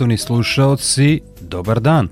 Poštovni 0.00 0.18
slušaoci, 0.18 1.20
dobar 1.40 1.80
dan. 1.80 2.08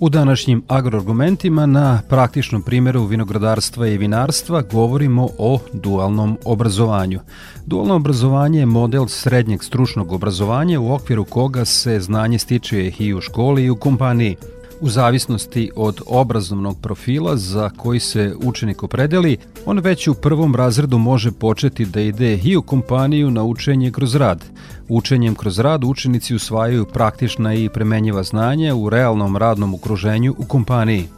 U 0.00 0.08
današnjim 0.08 0.62
agroargumentima 0.68 1.66
na 1.66 2.00
praktičnom 2.08 2.62
primjeru 2.62 3.04
vinogradarstva 3.04 3.86
i 3.86 3.98
vinarstva 3.98 4.62
govorimo 4.62 5.28
o 5.38 5.58
dualnom 5.72 6.38
obrazovanju. 6.44 7.20
Dualno 7.66 7.94
obrazovanje 7.94 8.58
je 8.58 8.66
model 8.66 9.06
srednjeg 9.06 9.62
stručnog 9.64 10.12
obrazovanja 10.12 10.80
u 10.80 10.92
okviru 10.92 11.24
koga 11.24 11.64
se 11.64 12.00
znanje 12.00 12.38
stiče 12.38 12.92
i 12.98 13.14
u 13.14 13.20
školi 13.20 13.64
i 13.64 13.70
u 13.70 13.76
kompaniji– 13.76 14.36
U 14.84 14.88
zavisnosti 14.88 15.70
od 15.76 16.00
obrazovnog 16.06 16.80
profila 16.80 17.36
za 17.36 17.70
koji 17.70 18.00
se 18.00 18.34
učenik 18.42 18.82
opredeli, 18.82 19.36
on 19.66 19.78
već 19.78 20.08
u 20.08 20.14
prvom 20.14 20.54
razredu 20.54 20.98
može 20.98 21.32
početi 21.32 21.84
da 21.84 22.00
ide 22.00 22.36
i 22.44 22.56
u 22.56 22.62
kompaniju 22.62 23.30
na 23.30 23.44
učenje 23.44 23.90
kroz 23.90 24.14
rad. 24.14 24.44
Učenjem 24.88 25.34
kroz 25.34 25.58
rad 25.58 25.84
učenici 25.84 26.34
usvajaju 26.34 26.84
praktična 26.84 27.54
i 27.54 27.68
premenjiva 27.68 28.22
znanja 28.22 28.74
u 28.74 28.90
realnom 28.90 29.36
radnom 29.36 29.74
okruženju 29.74 30.34
u 30.38 30.44
kompaniji. 30.44 31.08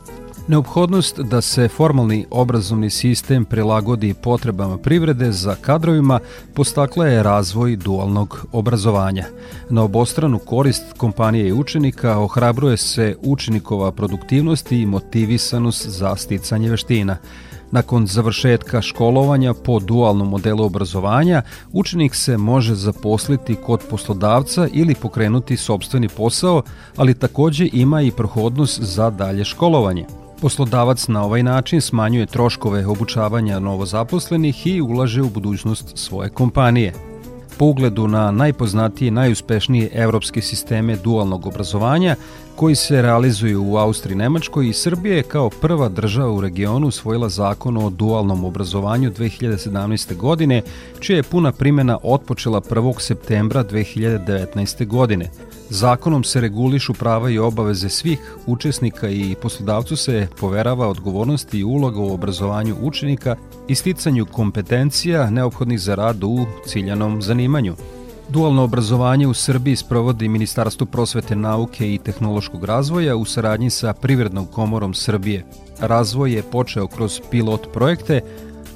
Neophodnost 0.48 1.18
da 1.20 1.40
se 1.40 1.68
formalni 1.68 2.26
obrazovni 2.30 2.90
sistem 2.90 3.44
prilagodi 3.44 4.14
potrebama 4.14 4.78
privrede 4.78 5.32
za 5.32 5.54
kadrovima 5.54 6.20
postakla 6.54 7.06
je 7.06 7.22
razvoj 7.22 7.76
dualnog 7.76 8.46
obrazovanja. 8.52 9.24
Na 9.70 9.82
obostranu 9.82 10.38
korist 10.38 10.84
kompanije 10.96 11.48
i 11.48 11.52
učenika 11.52 12.18
ohrabruje 12.18 12.76
se 12.76 13.16
učenikova 13.22 13.92
produktivnost 13.92 14.72
i 14.72 14.86
motivisanost 14.86 15.88
za 15.88 16.16
sticanje 16.16 16.70
veština. 16.70 17.16
Nakon 17.70 18.06
završetka 18.06 18.82
školovanja 18.82 19.54
po 19.54 19.80
dualnom 19.80 20.28
modelu 20.28 20.64
obrazovanja, 20.64 21.42
učenik 21.72 22.14
se 22.14 22.36
može 22.36 22.74
zaposliti 22.74 23.54
kod 23.54 23.80
poslodavca 23.90 24.68
ili 24.72 24.94
pokrenuti 24.94 25.56
sobstveni 25.56 26.08
posao, 26.08 26.62
ali 26.96 27.14
takođe 27.14 27.68
ima 27.72 28.02
i 28.02 28.10
prohodnost 28.10 28.80
za 28.82 29.10
dalje 29.10 29.44
školovanje. 29.44 30.06
Poslodavac 30.40 31.08
na 31.08 31.24
ovaj 31.24 31.42
način 31.42 31.80
smanjuje 31.80 32.26
troškove 32.26 32.86
obučavanja 32.86 33.58
novozaposlenih 33.58 34.66
i 34.66 34.80
ulaže 34.80 35.22
u 35.22 35.30
budućnost 35.30 35.92
svoje 35.98 36.30
kompanije. 36.30 36.92
Po 37.58 37.64
ugledu 37.64 38.08
na 38.08 38.30
najpoznatije 38.30 39.08
i 39.08 39.10
najuspešnije 39.10 39.90
evropske 39.94 40.40
sisteme 40.42 40.96
dualnog 40.96 41.46
obrazovanja, 41.46 42.16
koji 42.56 42.74
se 42.74 43.02
realizuju 43.02 43.64
u 43.64 43.76
Austriji, 43.76 44.16
Nemačkoj 44.16 44.68
i 44.68 44.72
Srbije 44.72 45.22
kao 45.22 45.50
prva 45.50 45.88
država 45.88 46.32
u 46.32 46.40
regionu 46.40 46.86
usvojila 46.86 47.28
zakon 47.28 47.76
o 47.76 47.90
dualnom 47.90 48.44
obrazovanju 48.44 49.10
2017. 49.10 50.16
godine, 50.16 50.62
čija 51.00 51.16
je 51.16 51.22
puna 51.22 51.52
primjena 51.52 51.98
otpočela 52.02 52.60
1. 52.60 53.00
septembra 53.00 53.64
2019. 53.64 54.86
godine– 54.86 55.30
Zakonom 55.70 56.24
se 56.24 56.40
regulišu 56.40 56.94
prava 56.94 57.30
i 57.30 57.38
obaveze 57.38 57.88
svih 57.88 58.36
učesnika 58.46 59.08
i 59.08 59.36
poslodavcu 59.42 59.96
se 59.96 60.28
poverava 60.40 60.88
odgovornost 60.88 61.54
i 61.54 61.64
uloga 61.64 62.00
u 62.00 62.14
obrazovanju 62.14 62.76
učenika 62.82 63.36
i 63.68 63.74
sticanju 63.74 64.26
kompetencija 64.26 65.30
neophodnih 65.30 65.80
za 65.80 65.94
rad 65.94 66.24
u 66.24 66.46
ciljanom 66.66 67.22
zanimanju. 67.22 67.74
Dualno 68.28 68.62
obrazovanje 68.62 69.26
u 69.26 69.34
Srbiji 69.34 69.76
sprovodi 69.76 70.28
Ministarstvo 70.28 70.86
prosvete 70.86 71.36
nauke 71.36 71.94
i 71.94 71.98
tehnološkog 71.98 72.64
razvoja 72.64 73.16
u 73.16 73.24
saradnji 73.24 73.70
sa 73.70 73.92
Privrednom 73.92 74.46
komorom 74.46 74.94
Srbije. 74.94 75.44
Razvoj 75.80 76.32
je 76.32 76.42
počeo 76.42 76.86
kroz 76.86 77.20
pilot 77.30 77.72
projekte, 77.72 78.20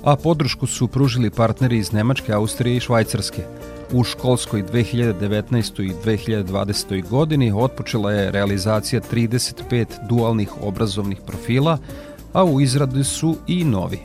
a 0.04 0.16
podršku 0.16 0.66
su 0.66 0.88
pružili 0.88 1.30
partneri 1.30 1.78
iz 1.78 1.92
Nemačke, 1.92 2.32
Austrije 2.32 2.76
i 2.76 2.80
Švajcarske– 2.80 3.44
U 3.92 4.04
školskoj 4.04 4.62
2019. 4.62 5.82
i 5.82 5.92
2020. 6.04 7.08
godini 7.08 7.52
otpočela 7.56 8.12
je 8.12 8.30
realizacija 8.30 9.00
35 9.12 9.84
dualnih 10.08 10.62
obrazovnih 10.62 11.20
profila, 11.26 11.78
a 12.32 12.44
u 12.44 12.60
izradi 12.60 13.04
su 13.04 13.36
i 13.46 13.64
novi. 13.64 13.98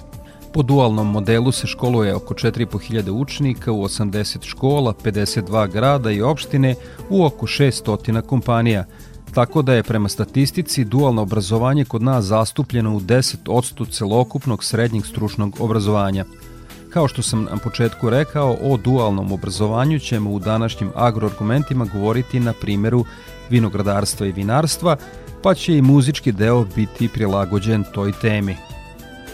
Po 0.55 0.63
dualnom 0.63 1.11
modelu 1.11 1.51
se 1.51 1.67
školuje 1.67 2.15
oko 2.15 2.33
4500 2.33 3.09
učenika 3.09 3.71
u 3.71 3.83
80 3.83 4.45
škola, 4.45 4.93
52 5.03 5.71
grada 5.71 6.11
i 6.11 6.21
opštine 6.21 6.75
u 7.09 7.25
oko 7.25 7.45
600 7.45 8.21
kompanija, 8.21 8.85
tako 9.33 9.61
da 9.61 9.73
je 9.73 9.83
prema 9.83 10.09
statistici 10.09 10.85
dualno 10.85 11.21
obrazovanje 11.21 11.85
kod 11.85 12.01
nas 12.01 12.25
zastupljeno 12.25 12.95
u 12.95 12.99
10% 12.99 13.91
celokupnog 13.91 14.63
srednjeg 14.63 15.05
stručnog 15.05 15.57
obrazovanja– 15.59 16.25
Kao 16.95 17.07
što 17.07 17.21
sam 17.21 17.43
na 17.43 17.57
početku 17.57 18.09
rekao, 18.09 18.57
o 18.61 18.77
dualnom 18.77 19.31
obrazovanju 19.31 19.99
ćemo 19.99 20.31
u 20.31 20.39
današnjim 20.39 20.91
agroargumentima 20.95 21.85
govoriti 21.85 22.39
na 22.39 22.53
primjeru 22.53 23.05
vinogradarstva 23.49 24.27
i 24.27 24.31
vinarstva, 24.31 24.95
pa 25.43 25.53
će 25.53 25.77
i 25.77 25.81
muzički 25.81 26.31
deo 26.31 26.65
biti 26.75 27.07
prilagođen 27.07 27.83
toj 27.93 28.11
temi. 28.11 28.55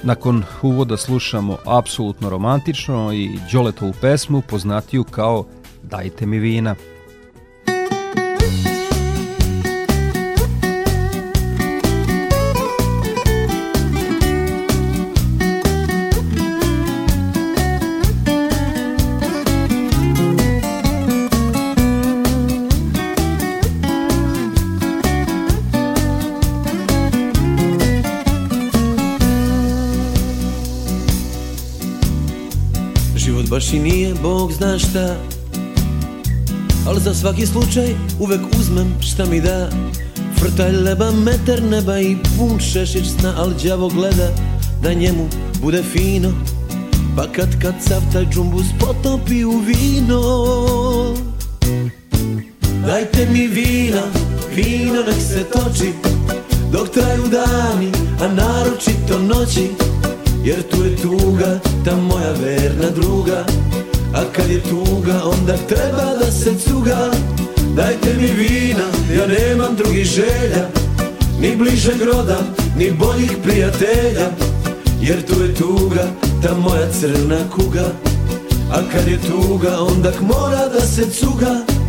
Nakon 0.03 0.43
uvoda 0.61 0.97
slušamo 0.97 1.57
apsolutno 1.65 2.29
romantično 2.29 3.13
i 3.13 3.29
Đoletovu 3.51 3.93
pesmu 4.01 4.41
poznatiju 4.49 5.03
kao 5.03 5.45
Dajte 5.83 6.25
mi 6.25 6.39
vina. 6.39 6.75
Baš 33.71 33.77
i 33.77 33.79
nije 33.79 34.13
Bog 34.21 34.51
zna 34.51 34.79
šta. 34.79 35.15
Al 36.87 36.99
za 36.99 37.13
svaki 37.13 37.45
slučaj 37.45 37.95
uvek 38.19 38.41
uzmem 38.59 38.95
šta 39.01 39.25
mi 39.25 39.41
da. 39.41 39.69
Frtalj 40.39 40.75
leba, 40.75 41.11
metar 41.11 41.63
neba 41.63 41.99
i 41.99 42.17
pun 42.37 42.59
šešić 42.59 43.05
sna 43.19 43.33
Al 43.37 43.51
đavo 43.63 43.89
gleda 43.89 44.29
da 44.83 44.93
njemu 44.93 45.27
bude 45.61 45.83
fino. 45.83 46.31
Pa 47.15 47.23
kad 47.35 47.61
kad 47.61 47.73
sav 47.87 48.01
taj 48.13 48.25
džumbus 48.25 48.65
potopi 48.79 49.45
u 49.45 49.59
vino 49.59 50.21
Dajte 52.85 53.27
mi 53.31 53.47
vina, 53.47 54.01
vino 54.55 55.03
nek 55.07 55.21
se 55.21 55.43
toči 55.43 55.93
Dok 56.71 56.89
traju 56.89 57.23
dani, 57.31 57.91
a 58.21 58.27
naročito 58.27 59.19
noći 59.19 59.90
Jer 60.43 60.63
tu 60.69 60.83
je 60.83 60.95
tuga, 60.95 61.59
ta 61.85 61.95
moja 61.95 62.31
verna 62.31 62.89
druga. 62.95 63.45
A 64.13 64.21
kad 64.33 64.49
je 64.49 64.61
tuga, 64.61 65.21
onda 65.23 65.57
treba 65.67 66.17
da 66.19 66.31
se 66.31 66.51
cuga. 66.57 67.11
Dajte 67.75 68.13
mi 68.17 68.27
vina, 68.27 68.87
ja 69.17 69.27
nemam 69.27 69.75
drugih 69.75 70.05
želja. 70.05 70.67
Ni 71.39 71.55
bližeg 71.55 72.01
roda, 72.01 72.37
ni 72.77 72.91
boljih 72.91 73.31
prijatelja. 73.43 74.27
Jer 75.01 75.25
tu 75.25 75.43
je 75.43 75.55
tuga, 75.55 76.07
ta 76.43 76.57
moja 76.57 76.91
crna 76.99 77.39
kuga. 77.55 77.85
A 78.71 78.77
kad 78.91 79.07
je 79.07 79.17
tuga, 79.17 79.77
onda 79.79 80.11
mora 80.21 80.67
da 80.73 80.81
se 80.81 81.09
cuga 81.09 81.80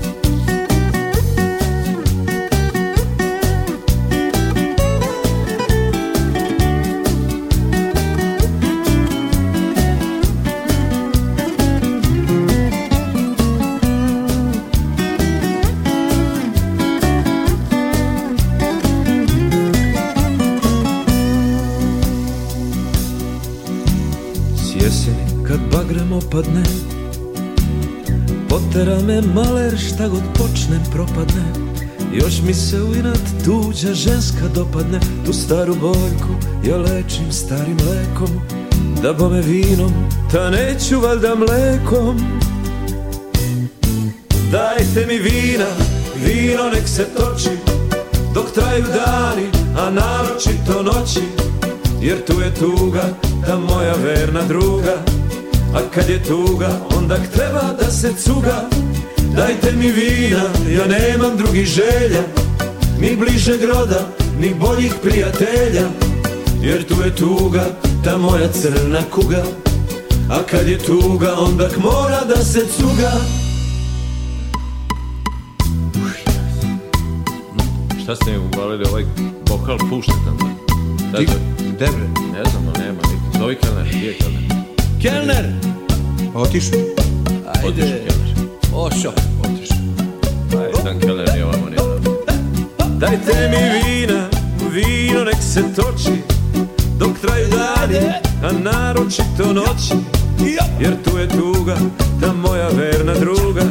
bagrem 26.33 26.43
opadne 26.53 26.63
Potera 28.49 29.01
me 29.01 29.21
maler 29.21 29.79
šta 29.79 30.09
god 30.09 30.23
počnem 30.39 30.83
propadne. 30.93 31.43
Još 32.13 32.43
mi 32.47 32.55
se 32.55 32.83
u 32.83 32.95
inat 32.95 33.21
tuđa 33.45 33.95
ženska 33.95 34.49
dopadne. 34.55 35.01
Tu 35.27 35.33
staru 35.33 35.75
boljku 35.75 36.33
ja 36.65 36.77
lečim 36.77 37.33
starim 37.33 37.77
lekom 37.77 38.41
Da 39.03 39.13
bome 39.13 39.41
vinom, 39.41 39.93
ta 40.33 40.51
neću 40.51 41.01
valjda 41.01 41.35
mlekom. 41.35 42.19
Dajte 44.51 45.07
mi 45.07 45.19
vina, 45.19 45.67
vino 46.25 46.63
nek 46.75 46.89
se 46.89 47.05
toči 47.17 47.51
Dok 48.35 48.53
traju 48.55 48.85
dani, 48.85 49.47
a 49.77 49.91
naročito 49.91 50.83
noći 50.83 51.23
Jer 52.03 52.25
tu 52.25 52.41
je 52.41 52.55
tuga, 52.55 53.03
ta 53.47 53.59
moja 53.59 53.95
verna 54.05 54.43
druga 54.49 55.22
A 55.75 55.81
kad 55.95 56.09
je 56.09 56.23
tuga, 56.23 56.71
onda 56.97 57.17
treba 57.35 57.63
da 57.81 57.91
se 57.91 58.13
cuga 58.25 58.69
Dajte 59.37 59.73
mi 59.73 59.93
vina, 59.93 60.43
ja 60.69 60.87
nemam 60.87 61.37
drugih 61.37 61.67
želja 61.67 62.23
Ni 63.01 63.17
bliže 63.17 63.59
groda, 63.59 64.09
ni 64.41 64.55
boljih 64.55 64.95
prijatelja 65.03 65.89
Jer 66.63 66.87
tu 66.87 66.95
je 67.05 67.17
tuga, 67.17 67.65
ta 68.05 68.19
moja 68.19 68.49
crna 68.53 69.03
kuga 69.11 69.43
A 70.31 70.39
kad 70.51 70.69
je 70.69 70.79
tuga, 70.79 71.35
onda 71.39 71.69
mora 71.79 72.25
da 72.29 72.45
se 72.45 72.61
cuga 72.77 73.13
Šta 78.03 78.17
ste 78.17 78.31
mi 78.31 78.39
uvalili 78.39 78.85
ovaj 78.91 79.05
vokal 79.49 79.79
pušta 79.91 80.13
tamo? 80.25 80.53
Ti, 81.17 81.27
gde 81.59 81.87
bre? 81.87 82.09
Ne 82.33 82.51
znam, 82.51 82.73
ali 82.75 82.85
nema. 82.85 83.01
Zovi 83.39 83.57
Kelner, 83.57 83.87
gdje 83.89 84.07
je 84.07 84.15
Kelner? 84.15 84.52
Kelner! 85.03 85.47
Otišu. 86.35 86.71
Otišu 87.65 87.87
Kelner. 87.87 88.13
Ošo. 88.75 89.13
Otišu. 89.45 89.75
Aj, 90.59 90.85
Dan 90.85 91.01
Kelner 91.01 91.29
nije 91.33 91.45
ovamo 91.45 91.69
nije. 91.69 91.83
Dajte 92.99 93.51
mi 93.51 93.63
vina, 93.79 94.29
vino 94.73 95.25
nek 95.25 95.37
se 95.41 95.63
toči 95.77 96.23
Dok 96.99 97.19
traju 97.23 97.49
dani, 97.49 97.99
a 98.43 98.53
naročito 98.53 99.53
noći 99.53 99.95
Jer 100.81 100.97
tu 101.05 101.19
je 101.19 101.29
tuga, 101.29 101.77
ta 102.21 102.33
moja 102.33 102.69
verna 102.69 103.15
druga 103.15 103.63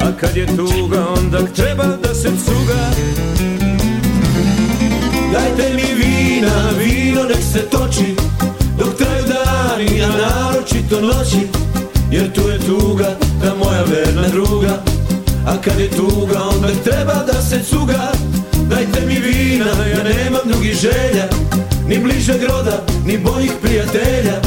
A 0.00 0.12
kad 0.20 0.36
je 0.36 0.46
tuga, 0.46 1.06
onda 1.16 1.38
treba 1.56 1.84
da 1.84 2.14
se 2.14 2.28
cuga 2.28 2.90
Dajte 5.32 5.74
mi 5.74 5.94
vina, 5.94 6.70
vino 6.78 7.22
nek 7.22 7.42
se 7.52 7.60
toči 7.70 8.14
dani, 9.84 10.02
a 10.02 10.08
naročito 10.08 11.00
noći 11.00 11.48
Jer 12.10 12.32
tu 12.32 12.40
je 12.48 12.58
tuga, 12.58 13.16
ta 13.42 13.54
moja 13.54 13.82
verna 13.82 14.28
druga. 14.28 14.82
A 15.46 15.56
kad 15.64 15.80
je 15.80 15.90
tuga, 15.90 16.42
onda 16.54 16.68
treba 16.84 17.24
da 17.32 17.42
se 17.42 17.62
cuga. 17.64 18.12
Dajte 18.68 19.06
mi 19.06 19.14
vina, 19.14 19.64
ja 19.64 20.02
nemam 20.02 20.40
drugih 20.44 20.74
želja 20.74 21.28
Ni 21.88 21.98
bližeg 21.98 22.42
roda, 22.42 22.84
ni 23.06 23.18
boljih 23.18 23.52
prijatelja. 23.62 24.40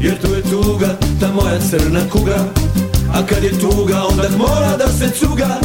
Jer 0.00 0.20
tu 0.20 0.34
je 0.34 0.42
tuga, 0.42 0.88
ta 1.20 1.32
moja 1.32 1.58
crna 1.70 2.00
kuga. 2.12 2.38
A 3.14 3.26
kad 3.26 3.44
je 3.44 3.58
tuga, 3.58 4.02
onda 4.10 4.28
mora 4.38 4.76
da 4.76 4.88
se 4.88 5.10
cuga 5.10 5.60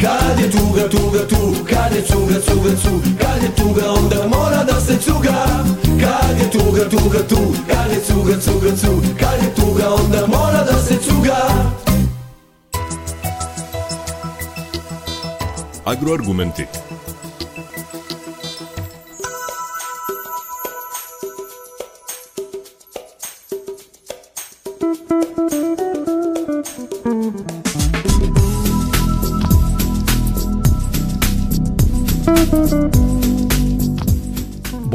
Kad 0.00 0.40
je 0.40 0.50
tuga, 0.50 0.88
tuga, 0.88 1.28
tu 1.28 1.64
Kad 1.68 1.92
je 1.96 2.02
cuga, 2.02 2.40
cuga, 2.40 2.70
cu 2.70 3.00
Kad 3.20 3.42
je 3.42 3.50
tuga, 3.56 3.92
onda 3.92 4.28
mora 4.28 4.64
da 4.64 4.80
se 4.80 4.98
cuga 4.98 5.46
Kad 5.82 6.38
je 6.40 6.50
tuga, 6.50 6.88
tuga, 6.88 7.28
tu 7.28 7.54
Kad 7.66 7.90
je 7.90 8.00
cuga, 8.00 8.40
cuga, 8.40 8.70
cu 8.70 9.02
Kad 9.18 9.42
je 9.42 9.54
tuga, 9.54 9.94
onda 9.94 10.26
mora 10.26 10.64
da 10.64 10.82
se 10.82 10.98
cuga 10.98 11.36
Agroargumenti. 15.84 16.66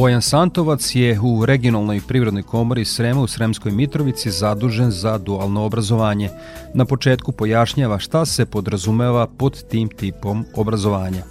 Bojan 0.06 0.22
Santovac 0.22 0.96
je 0.96 1.20
u 1.20 1.46
regionalnoj 1.46 2.02
privrednoj 2.08 2.44
komori 2.44 2.86
Srema 2.86 3.22
u 3.22 3.28
Sremskoj 3.28 3.72
Mitrovici 3.72 4.32
zadužen 4.32 4.92
za 4.92 5.18
dualno 5.18 5.64
obrazovanje. 5.64 6.30
Na 6.74 6.86
početku 6.86 7.32
pojašnjava 7.32 8.00
šta 8.00 8.26
se 8.26 8.46
podrazumeva 8.46 9.28
pod 9.28 9.64
tim 9.64 9.90
tipom 9.90 10.46
obrazovanja. 10.56 11.24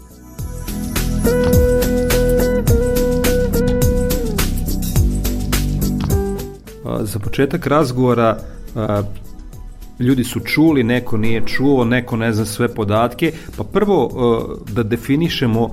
Za 7.00 7.18
početak 7.18 7.66
razgovora 7.66 8.38
ljudi 10.00 10.24
su 10.24 10.40
čuli, 10.40 10.82
neko 10.82 11.16
nije 11.16 11.46
čuo, 11.46 11.84
neko 11.84 12.16
ne 12.16 12.32
zna 12.32 12.44
sve 12.44 12.74
podatke, 12.74 13.32
pa 13.56 13.64
prvo 13.64 14.10
da 14.72 14.82
definišemo 14.82 15.70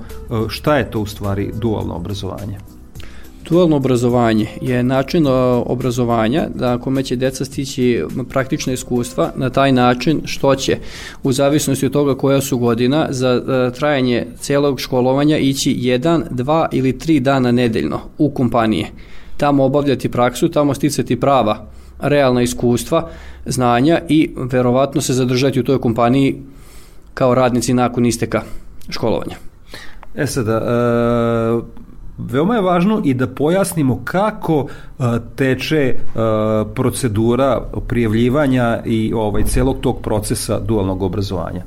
šta 0.48 0.76
je 0.76 0.90
to 0.90 1.00
u 1.00 1.06
stvari 1.06 1.52
dualno 1.60 1.94
obrazovanje. 1.94 2.58
Dualno 3.52 3.76
obrazovanje 3.76 4.46
je 4.60 4.82
način 4.82 5.26
obrazovanja 5.66 6.46
da 6.54 6.78
kome 6.78 7.02
će 7.02 7.16
deca 7.16 7.44
stići 7.44 8.04
praktična 8.28 8.72
iskustva 8.72 9.32
na 9.36 9.50
taj 9.50 9.72
način 9.72 10.20
što 10.24 10.54
će 10.54 10.78
u 11.22 11.32
zavisnosti 11.32 11.86
od 11.86 11.92
toga 11.92 12.14
koja 12.14 12.40
su 12.40 12.58
godina 12.58 13.06
za 13.10 13.42
trajanje 13.78 14.26
celog 14.40 14.80
školovanja 14.80 15.38
ići 15.38 15.74
jedan, 15.78 16.24
dva 16.30 16.68
ili 16.72 16.98
tri 16.98 17.20
dana 17.20 17.52
nedeljno 17.52 18.00
u 18.18 18.30
kompanije. 18.30 18.86
Tamo 19.36 19.64
obavljati 19.64 20.08
praksu, 20.08 20.48
tamo 20.48 20.74
sticati 20.74 21.20
prava 21.20 21.66
realna 22.00 22.42
iskustva, 22.42 23.10
znanja 23.46 24.00
i 24.08 24.30
verovatno 24.36 25.00
se 25.00 25.12
zadržati 25.12 25.60
u 25.60 25.64
toj 25.64 25.80
kompaniji 25.80 26.42
kao 27.14 27.34
radnici 27.34 27.74
nakon 27.74 28.06
isteka 28.06 28.42
školovanja. 28.88 29.36
E 30.14 30.26
sada, 30.26 30.56
e, 30.56 31.82
veoma 32.18 32.54
je 32.54 32.62
važno 32.62 33.00
i 33.04 33.14
da 33.14 33.26
pojasnimo 33.26 34.00
kako 34.04 34.66
e, 34.66 35.04
teče 35.36 35.76
e, 35.76 35.94
procedura 36.74 37.62
prijavljivanja 37.88 38.82
i 38.86 39.12
ovaj 39.14 39.42
celog 39.44 39.76
tog 39.80 40.00
procesa 40.02 40.60
dualnog 40.60 41.02
obrazovanja. 41.02 41.62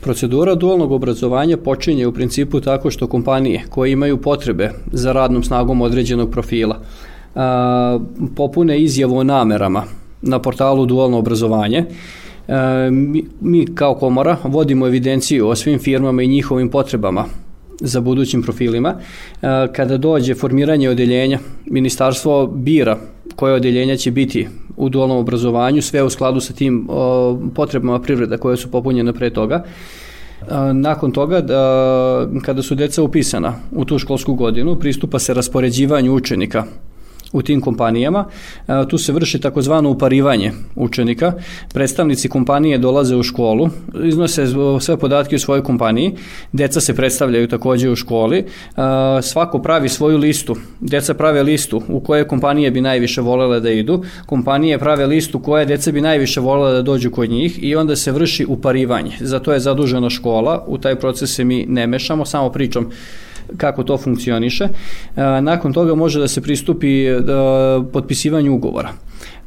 Procedura 0.00 0.54
dualnog 0.54 0.92
obrazovanja 0.92 1.56
počinje 1.56 2.06
u 2.06 2.12
principu 2.12 2.60
tako 2.60 2.90
što 2.90 3.06
kompanije 3.06 3.64
koje 3.70 3.92
imaju 3.92 4.16
potrebe 4.22 4.70
za 4.92 5.12
radnom 5.12 5.42
snagom 5.42 5.80
određenog 5.80 6.30
profila 6.30 6.78
a, 7.34 7.98
popune 8.36 8.80
izjavu 8.80 9.16
o 9.16 9.24
namerama 9.24 9.82
na 10.22 10.38
portalu 10.38 10.86
dualno 10.86 11.18
obrazovanje. 11.18 11.84
Mi 13.40 13.66
kao 13.74 13.94
komora 13.94 14.36
vodimo 14.44 14.86
evidenciju 14.86 15.48
o 15.48 15.54
svim 15.54 15.78
firmama 15.78 16.22
i 16.22 16.28
njihovim 16.28 16.70
potrebama 16.70 17.24
za 17.80 18.00
budućim 18.00 18.42
profilima. 18.42 18.94
Kada 19.72 19.96
dođe 19.96 20.34
formiranje 20.34 20.90
odeljenja, 20.90 21.38
ministarstvo 21.66 22.46
bira 22.46 22.98
koje 23.36 23.54
odeljenja 23.54 23.96
će 23.96 24.10
biti 24.10 24.48
u 24.76 24.88
dualnom 24.88 25.18
obrazovanju, 25.18 25.82
sve 25.82 26.02
u 26.02 26.10
skladu 26.10 26.40
sa 26.40 26.52
tim 26.52 26.88
potrebama 27.54 28.00
privreda 28.00 28.38
koje 28.38 28.56
su 28.56 28.70
popunjene 28.70 29.12
pre 29.12 29.30
toga. 29.30 29.64
Nakon 30.72 31.12
toga, 31.12 31.40
da, 31.40 32.28
kada 32.42 32.62
su 32.62 32.74
deca 32.74 33.02
upisana 33.02 33.54
u 33.72 33.84
tu 33.84 33.98
školsku 33.98 34.34
godinu, 34.34 34.76
pristupa 34.76 35.18
se 35.18 35.34
raspoređivanju 35.34 36.14
učenika 36.14 36.64
u 37.36 37.42
tim 37.42 37.60
kompanijama. 37.60 38.24
E, 38.68 38.88
tu 38.88 38.98
se 38.98 39.12
vrši 39.12 39.40
takozvano 39.40 39.90
uparivanje 39.90 40.52
učenika. 40.74 41.32
Predstavnici 41.74 42.28
kompanije 42.28 42.78
dolaze 42.78 43.16
u 43.16 43.22
školu, 43.22 43.68
iznose 44.04 44.46
sve 44.80 44.96
podatke 44.96 45.36
u 45.36 45.38
svojoj 45.38 45.62
kompaniji, 45.62 46.14
deca 46.52 46.80
se 46.80 46.94
predstavljaju 46.94 47.48
takođe 47.48 47.90
u 47.90 47.96
školi, 47.96 48.38
e, 48.38 48.44
svako 49.22 49.58
pravi 49.58 49.88
svoju 49.88 50.18
listu, 50.18 50.56
deca 50.80 51.14
prave 51.14 51.42
listu 51.42 51.82
u 51.88 52.00
koje 52.00 52.28
kompanije 52.28 52.70
bi 52.70 52.80
najviše 52.80 53.20
volele 53.20 53.60
da 53.60 53.70
idu, 53.70 54.02
kompanije 54.26 54.78
prave 54.78 55.06
listu 55.06 55.38
koje 55.38 55.66
deca 55.66 55.92
bi 55.92 56.00
najviše 56.00 56.40
volele 56.40 56.76
da 56.76 56.82
dođu 56.82 57.10
kod 57.10 57.30
njih 57.30 57.58
i 57.62 57.76
onda 57.76 57.96
se 57.96 58.12
vrši 58.12 58.46
uparivanje. 58.48 59.12
Za 59.20 59.38
to 59.38 59.52
je 59.52 59.60
zadužena 59.60 60.10
škola, 60.10 60.64
u 60.66 60.78
taj 60.78 60.94
proces 60.94 61.34
se 61.34 61.44
mi 61.44 61.66
ne 61.68 61.86
mešamo, 61.86 62.24
samo 62.24 62.50
pričom 62.50 62.90
kako 63.56 63.82
to 63.82 63.98
funkcioniše. 63.98 64.64
E, 64.64 64.70
nakon 65.40 65.72
toga 65.72 65.94
može 65.94 66.20
da 66.20 66.28
se 66.28 66.40
pristupi 66.40 67.04
e, 67.04 67.20
potpisivanju 67.92 68.54
ugovora. 68.54 68.92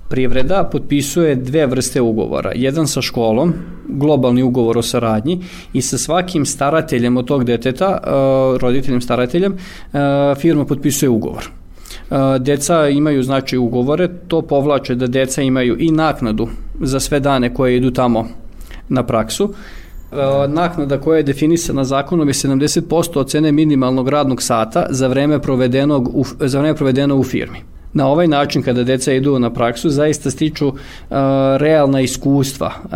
Privreda 0.09 0.63
potpisuje 0.71 1.35
dve 1.35 1.65
vrste 1.65 2.01
ugovora. 2.01 2.51
Jedan 2.55 2.87
sa 2.87 3.01
školom, 3.01 3.53
globalni 3.87 4.43
ugovor 4.43 4.77
o 4.77 4.81
saradnji 4.81 5.39
i 5.73 5.81
sa 5.81 5.97
svakim 5.97 6.45
starateljem 6.45 7.17
od 7.17 7.27
tog 7.27 7.43
deteta, 7.43 7.97
e, 8.03 8.09
roditeljem 8.57 9.01
starateljem, 9.01 9.57
firma 10.37 10.65
potpisuje 10.65 11.09
ugovor. 11.09 11.49
Deca 12.39 12.89
imaju 12.89 13.23
znači 13.23 13.57
ugovore, 13.57 14.07
to 14.27 14.41
povlače 14.41 14.95
da 14.95 15.07
deca 15.07 15.41
imaju 15.41 15.77
i 15.79 15.91
naknadu 15.91 16.47
za 16.81 16.99
sve 16.99 17.19
dane 17.19 17.53
koje 17.53 17.77
idu 17.77 17.91
tamo 17.91 18.27
na 18.89 19.03
praksu. 19.03 19.53
Naknada 20.47 21.01
koja 21.01 21.17
je 21.17 21.23
definisana 21.23 21.83
zakonom 21.83 22.27
je 22.27 22.33
70% 22.33 23.19
od 23.19 23.29
cene 23.29 23.51
minimalnog 23.51 24.09
radnog 24.09 24.41
sata 24.41 24.85
za 24.89 25.07
vreme 25.07 25.41
provedenog 25.41 26.07
u, 26.13 26.25
za 26.39 26.59
vreme 26.59 26.75
provedeno 26.75 27.15
u 27.15 27.23
firmi 27.23 27.59
na 27.93 28.07
ovaj 28.07 28.27
način 28.27 28.61
kada 28.61 28.83
deca 28.83 29.13
idu 29.13 29.39
na 29.39 29.53
praksu 29.53 29.89
zaista 29.89 30.31
stiču 30.31 30.67
uh, 30.67 30.75
realna 31.57 32.01
iskustva, 32.01 32.67
uh, 32.67 32.91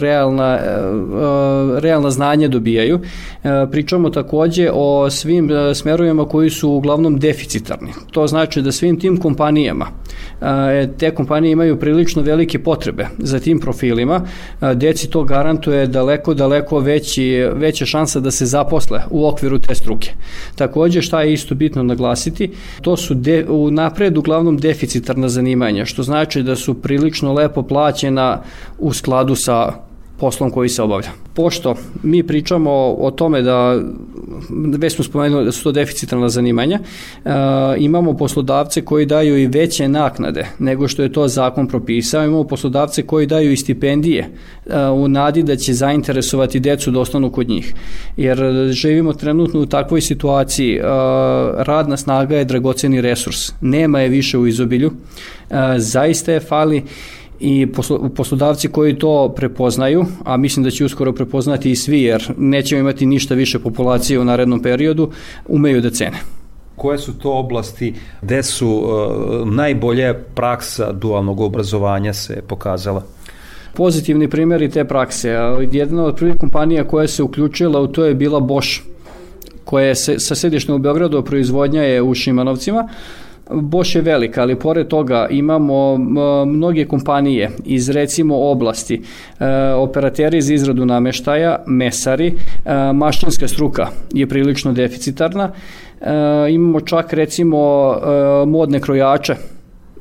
realna, 0.00 0.58
uh, 0.58 1.78
realna 1.78 2.10
znanja 2.10 2.48
dobijaju. 2.48 2.94
Uh, 2.94 3.50
pričamo 3.70 4.10
takođe 4.10 4.70
o 4.72 5.10
svim 5.10 5.50
uh, 5.50 5.76
smerovima 5.76 6.28
koji 6.28 6.50
su 6.50 6.70
uglavnom 6.70 7.18
deficitarni. 7.18 7.92
To 8.10 8.26
znači 8.26 8.62
da 8.62 8.72
svim 8.72 9.00
tim 9.00 9.16
kompanijama 9.16 9.86
uh, 10.40 10.46
te 10.98 11.10
kompanije 11.10 11.52
imaju 11.52 11.80
prilično 11.80 12.22
velike 12.22 12.58
potrebe 12.58 13.06
za 13.18 13.38
tim 13.38 13.60
profilima. 13.60 14.20
Uh, 14.60 14.72
deci 14.72 15.10
to 15.10 15.24
garantuje 15.24 15.86
daleko, 15.86 16.34
daleko 16.34 16.78
veći, 16.78 17.46
veća 17.54 17.86
šansa 17.86 18.20
da 18.20 18.30
se 18.30 18.46
zaposle 18.46 19.00
u 19.10 19.26
okviru 19.26 19.58
te 19.58 19.74
struke. 19.74 20.10
Takođe 20.56 21.02
šta 21.02 21.22
je 21.22 21.32
isto 21.32 21.54
bitno 21.54 21.82
naglasiti, 21.82 22.50
to 22.82 22.96
su 22.96 23.14
de, 23.14 23.46
u 23.48 23.70
napredu 23.70 24.22
deficitarna 24.58 25.28
zanimanja, 25.28 25.84
što 25.84 26.02
znači 26.02 26.42
da 26.42 26.56
su 26.56 26.74
prilično 26.74 27.32
lepo 27.32 27.62
plaćena 27.62 28.42
u 28.78 28.92
skladu 28.92 29.36
sa 29.36 29.83
poslom 30.16 30.50
koji 30.50 30.68
se 30.68 30.82
obavlja. 30.82 31.10
Pošto 31.34 31.74
mi 32.02 32.22
pričamo 32.22 32.70
o 32.98 33.10
tome 33.10 33.42
da, 33.42 33.80
već 34.78 34.94
smo 34.94 35.04
spomenuli 35.04 35.44
da 35.44 35.52
su 35.52 35.62
to 35.62 35.72
deficitarna 35.72 36.28
zanimanja, 36.28 36.78
e, 37.24 37.30
imamo 37.78 38.16
poslodavce 38.16 38.84
koji 38.84 39.06
daju 39.06 39.38
i 39.38 39.46
veće 39.46 39.88
naknade 39.88 40.46
nego 40.58 40.88
što 40.88 41.02
je 41.02 41.12
to 41.12 41.28
zakon 41.28 41.68
propisao, 41.68 42.24
imamo 42.24 42.44
poslodavce 42.44 43.02
koji 43.02 43.26
daju 43.26 43.52
i 43.52 43.56
stipendije 43.56 44.28
e, 44.66 44.88
u 44.88 45.08
nadi 45.08 45.42
da 45.42 45.56
će 45.56 45.74
zainteresovati 45.74 46.60
decu 46.60 46.90
da 46.90 47.00
ostanu 47.00 47.30
kod 47.30 47.48
njih. 47.48 47.74
Jer 48.16 48.38
živimo 48.70 49.12
trenutno 49.12 49.60
u 49.60 49.66
takvoj 49.66 50.00
situaciji, 50.00 50.76
e, 50.76 50.82
radna 51.56 51.96
snaga 51.96 52.36
je 52.36 52.44
dragoceni 52.44 53.00
resurs, 53.00 53.52
nema 53.60 54.00
je 54.00 54.08
više 54.08 54.38
u 54.38 54.46
izobilju, 54.46 54.92
e, 55.50 55.54
zaista 55.78 56.32
je 56.32 56.40
fali 56.40 56.82
i 57.40 57.66
poslodavci 58.16 58.68
koji 58.68 58.98
to 58.98 59.32
prepoznaju, 59.36 60.04
a 60.24 60.36
mislim 60.36 60.64
da 60.64 60.70
će 60.70 60.84
uskoro 60.84 61.12
prepoznati 61.12 61.70
i 61.70 61.76
svi 61.76 62.02
jer 62.02 62.32
nećemo 62.36 62.80
imati 62.80 63.06
ništa 63.06 63.34
više 63.34 63.58
populacije 63.58 64.20
u 64.20 64.24
narednom 64.24 64.62
periodu, 64.62 65.10
umeju 65.48 65.80
da 65.80 65.90
cene. 65.90 66.18
Koje 66.76 66.98
su 66.98 67.18
to 67.18 67.32
oblasti 67.32 67.94
gde 68.22 68.42
su 68.42 68.68
uh, 68.68 69.48
najbolje 69.48 70.14
praksa 70.34 70.92
dualnog 70.92 71.40
obrazovanja 71.40 72.12
se 72.12 72.42
pokazala? 72.48 73.02
Pozitivni 73.74 74.30
primjeri 74.30 74.70
te 74.70 74.84
prakse. 74.84 75.36
Jedna 75.72 76.04
od 76.04 76.16
prvih 76.16 76.34
kompanija 76.40 76.88
koja 76.88 77.08
se 77.08 77.22
uključila 77.22 77.80
u 77.80 77.86
to 77.86 78.04
je 78.04 78.14
bila 78.14 78.40
Bosch 78.40 78.80
koja 79.64 79.86
je 79.86 79.94
sa 79.94 80.34
sedištem 80.34 80.74
u 80.74 80.78
Beogradu, 80.78 81.24
proizvodnja 81.24 81.82
je 81.82 82.02
u 82.02 82.14
Šimanovcima. 82.14 82.88
Boš 83.50 83.94
je 83.94 84.02
velika, 84.02 84.42
ali 84.42 84.58
pored 84.58 84.88
toga 84.88 85.26
imamo 85.30 85.96
mnoge 86.46 86.84
kompanije 86.84 87.50
iz 87.64 87.88
recimo 87.88 88.36
oblasti, 88.50 89.02
e, 89.40 89.46
operateri 89.74 90.42
za 90.42 90.54
izradu 90.54 90.86
nameštaja, 90.86 91.62
mesari, 91.66 92.26
e, 92.26 92.92
mašinska 92.92 93.48
struka 93.48 93.86
je 94.12 94.26
prilično 94.26 94.72
deficitarna, 94.72 95.50
e, 96.00 96.10
imamo 96.50 96.80
čak 96.80 97.12
recimo 97.12 97.94
modne 98.46 98.80
krojače 98.80 99.34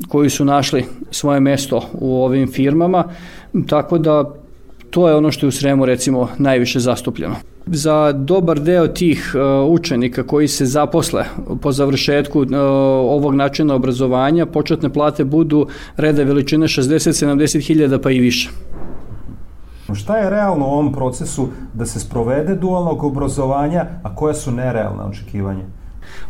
koji 0.08 0.30
su 0.30 0.46
našli 0.46 0.86
svoje 1.12 1.40
mesto 1.40 1.82
u 1.94 2.24
ovim 2.24 2.52
firmama, 2.52 3.04
tako 3.68 3.98
da 3.98 4.43
to 4.94 5.08
je 5.10 5.16
ono 5.16 5.32
što 5.32 5.46
je 5.46 5.48
u 5.48 5.52
Sremu 5.52 5.86
recimo 5.86 6.28
najviše 6.38 6.80
zastupljeno. 6.80 7.36
Za 7.66 8.12
dobar 8.12 8.60
deo 8.60 8.88
tih 8.88 9.36
uh, 9.36 9.72
učenika 9.72 10.24
koji 10.24 10.48
se 10.48 10.66
zaposle 10.66 11.24
po 11.62 11.72
završetku 11.72 12.40
uh, 12.40 12.48
ovog 13.18 13.36
načina 13.36 13.76
obrazovanja, 13.76 14.46
početne 14.46 14.90
plate 14.90 15.24
budu 15.24 15.68
reda 15.98 16.24
veličine 16.24 16.68
60-70 16.68 17.68
hiljada 17.68 18.00
pa 18.00 18.12
i 18.12 18.20
više. 18.20 18.50
Šta 19.94 20.18
je 20.18 20.30
realno 20.30 20.66
u 20.68 20.72
ovom 20.72 20.94
procesu 20.94 21.48
da 21.74 21.86
se 21.86 22.00
sprovede 22.00 22.56
dualnog 22.56 23.04
obrazovanja, 23.04 23.86
a 24.04 24.16
koja 24.16 24.34
su 24.34 24.52
nerealna 24.52 25.06
očekivanja? 25.06 25.66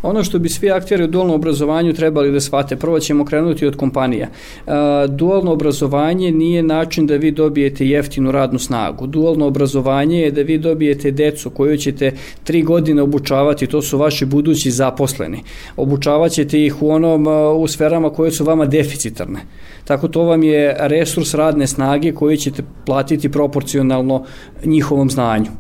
Ono 0.04 0.24
što 0.24 0.40
bi 0.40 0.50
svi 0.50 0.72
akteri 0.72 1.04
u 1.04 1.08
dualnom 1.08 1.36
obrazovanju 1.36 1.94
trebali 1.94 2.32
da 2.32 2.40
shvate, 2.40 2.76
prvo 2.76 3.00
ćemo 3.00 3.26
krenuti 3.26 3.66
od 3.66 3.76
kompanija. 3.76 4.28
E, 4.28 4.72
dualno 5.08 5.52
obrazovanje 5.52 6.32
nije 6.32 6.64
način 6.64 7.08
da 7.08 7.16
vi 7.16 7.32
dobijete 7.32 7.88
jeftinu 7.88 8.32
radnu 8.32 8.60
snagu. 8.60 9.08
Dualno 9.08 9.48
obrazovanje 9.48 10.22
je 10.22 10.32
da 10.32 10.42
vi 10.42 10.58
dobijete 10.58 11.12
decu 11.12 11.50
koju 11.50 11.78
ćete 11.78 12.12
tri 12.44 12.62
godine 12.62 13.02
obučavati, 13.02 13.68
to 13.68 13.82
su 13.82 13.98
vaši 13.98 14.26
budući 14.26 14.72
zaposleni. 14.72 15.44
Obučavaćete 15.78 16.66
ih 16.66 16.82
u 16.82 16.92
onom 16.92 17.28
u 17.58 17.68
sferama 17.68 18.10
koje 18.10 18.32
su 18.32 18.44
vama 18.44 18.66
deficitarne. 18.66 19.40
Tako 19.86 20.08
to 20.08 20.24
vam 20.24 20.44
je 20.44 20.76
resurs 20.80 21.34
radne 21.34 21.68
snage 21.68 22.12
koji 22.12 22.38
ćete 22.38 22.64
platiti 22.86 23.32
proporcionalno 23.32 24.26
njihovom 24.66 25.10
znanju 25.10 25.52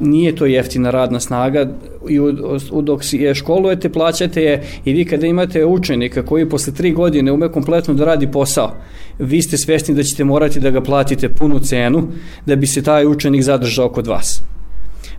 nije 0.00 0.36
to 0.36 0.46
jeftina 0.46 0.90
radna 0.90 1.20
snaga 1.20 1.66
i 2.08 2.20
u, 2.20 2.34
u, 2.72 2.82
dok 2.82 3.00
je 3.12 3.34
školujete, 3.34 3.92
plaćate 3.92 4.42
je 4.42 4.62
i 4.84 4.92
vi 4.92 5.04
kada 5.04 5.26
imate 5.26 5.64
učenika 5.64 6.22
koji 6.22 6.48
posle 6.48 6.74
tri 6.74 6.92
godine 6.92 7.32
ume 7.32 7.52
kompletno 7.52 7.94
da 7.94 8.04
radi 8.04 8.30
posao, 8.30 8.72
vi 9.18 9.42
ste 9.42 9.58
svesni 9.58 9.94
da 9.94 10.02
ćete 10.02 10.24
morati 10.24 10.60
da 10.60 10.70
ga 10.70 10.80
platite 10.80 11.28
punu 11.28 11.58
cenu 11.58 12.08
da 12.46 12.56
bi 12.56 12.66
se 12.66 12.82
taj 12.82 13.06
učenik 13.06 13.42
zadržao 13.42 13.88
kod 13.88 14.06
vas. 14.06 14.42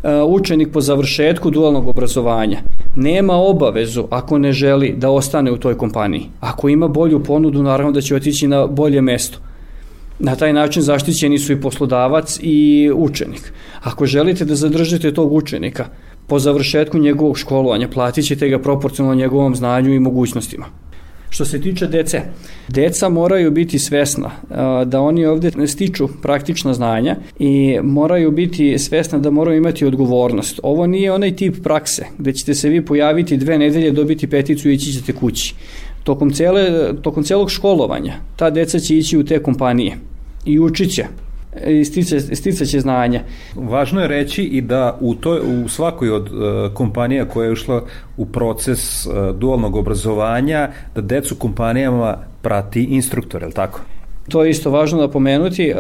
Uh, 0.04 0.10
učenik 0.28 0.72
po 0.72 0.82
završetku 0.82 1.50
dualnog 1.50 1.88
obrazovanja 1.88 2.60
nema 2.96 3.34
obavezu 3.34 4.08
ako 4.10 4.38
ne 4.38 4.52
želi 4.52 4.94
da 4.98 5.10
ostane 5.10 5.52
u 5.52 5.58
toj 5.58 5.78
kompaniji. 5.78 6.26
Ako 6.40 6.70
ima 6.70 6.88
bolju 6.88 7.24
ponudu, 7.24 7.64
naravno 7.64 7.92
da 7.92 8.02
će 8.02 8.16
otići 8.16 8.48
na 8.48 8.68
bolje 8.68 9.02
mesto. 9.02 9.40
Na 10.20 10.36
taj 10.36 10.54
način 10.54 10.82
zaštićeni 10.82 11.40
su 11.40 11.54
i 11.54 11.62
poslodavac 11.62 12.40
i 12.42 12.92
učenik. 12.96 13.54
Ako 13.82 14.06
želite 14.06 14.46
da 14.46 14.56
zadržite 14.56 15.14
tog 15.14 15.34
učenika, 15.34 15.86
po 16.28 16.40
završetku 16.40 16.98
njegovog 16.98 17.38
školovanja 17.38 17.88
platit 17.88 18.26
ćete 18.26 18.50
ga 18.50 18.60
proporcionalno 18.60 19.16
njegovom 19.16 19.56
znanju 19.56 19.94
i 19.94 20.00
mogućnostima. 20.00 20.66
Što 21.30 21.46
se 21.46 21.62
tiče 21.62 21.88
dece, 21.88 22.22
deca 22.68 23.10
moraju 23.10 23.52
biti 23.52 23.80
svesna 23.80 24.32
da 24.86 25.02
oni 25.02 25.26
ovde 25.26 25.52
ne 25.58 25.68
stiču 25.68 26.08
praktična 26.22 26.74
znanja 26.74 27.16
i 27.40 27.80
moraju 27.84 28.32
biti 28.32 28.78
svesna 28.78 29.20
da 29.20 29.30
moraju 29.30 29.58
imati 29.58 29.86
odgovornost. 29.86 30.60
Ovo 30.64 30.88
nije 30.88 31.12
onaj 31.12 31.36
tip 31.36 31.64
prakse 31.64 32.06
gde 32.18 32.34
ćete 32.34 32.54
se 32.54 32.70
vi 32.70 32.86
pojaviti 32.86 33.38
dve 33.38 33.58
nedelje, 33.58 33.92
dobiti 33.92 34.28
peticu 34.28 34.70
i 34.70 34.74
ići 34.74 34.94
ćete 34.94 35.14
kući. 35.14 35.56
Tokom, 36.10 36.32
cele, 36.34 36.94
tokom 37.02 37.24
celog 37.24 37.52
školovanja 37.52 38.14
ta 38.36 38.50
deca 38.50 38.80
će 38.80 38.98
ići 38.98 39.18
u 39.18 39.24
te 39.24 39.44
kompanije 39.44 39.98
i 40.46 40.60
učit 40.60 40.92
će 40.96 41.06
i 41.68 41.86
stice, 41.86 42.36
sticaće 42.36 42.80
znanja. 42.80 43.22
Važno 43.56 44.02
je 44.02 44.08
reći 44.08 44.44
i 44.44 44.62
da 44.62 44.98
u, 45.02 45.16
toj, 45.16 45.40
u 45.64 45.68
svakoj 45.68 46.12
od 46.12 46.32
uh, 46.32 46.74
kompanija 46.74 47.26
koja 47.26 47.46
je 47.46 47.52
ušla 47.52 47.84
u 48.18 48.26
proces 48.26 49.06
uh, 49.06 49.14
dualnog 49.36 49.76
obrazovanja, 49.76 50.70
da 50.96 51.02
decu 51.02 51.36
kompanijama 51.36 52.18
prati 52.42 52.84
instruktor, 52.84 53.42
je 53.42 53.48
li 53.48 53.54
tako? 53.54 53.82
To 54.30 54.44
je 54.44 54.50
isto 54.50 54.70
važno 54.70 55.00
napomenuti. 55.02 55.70
E, 55.70 55.76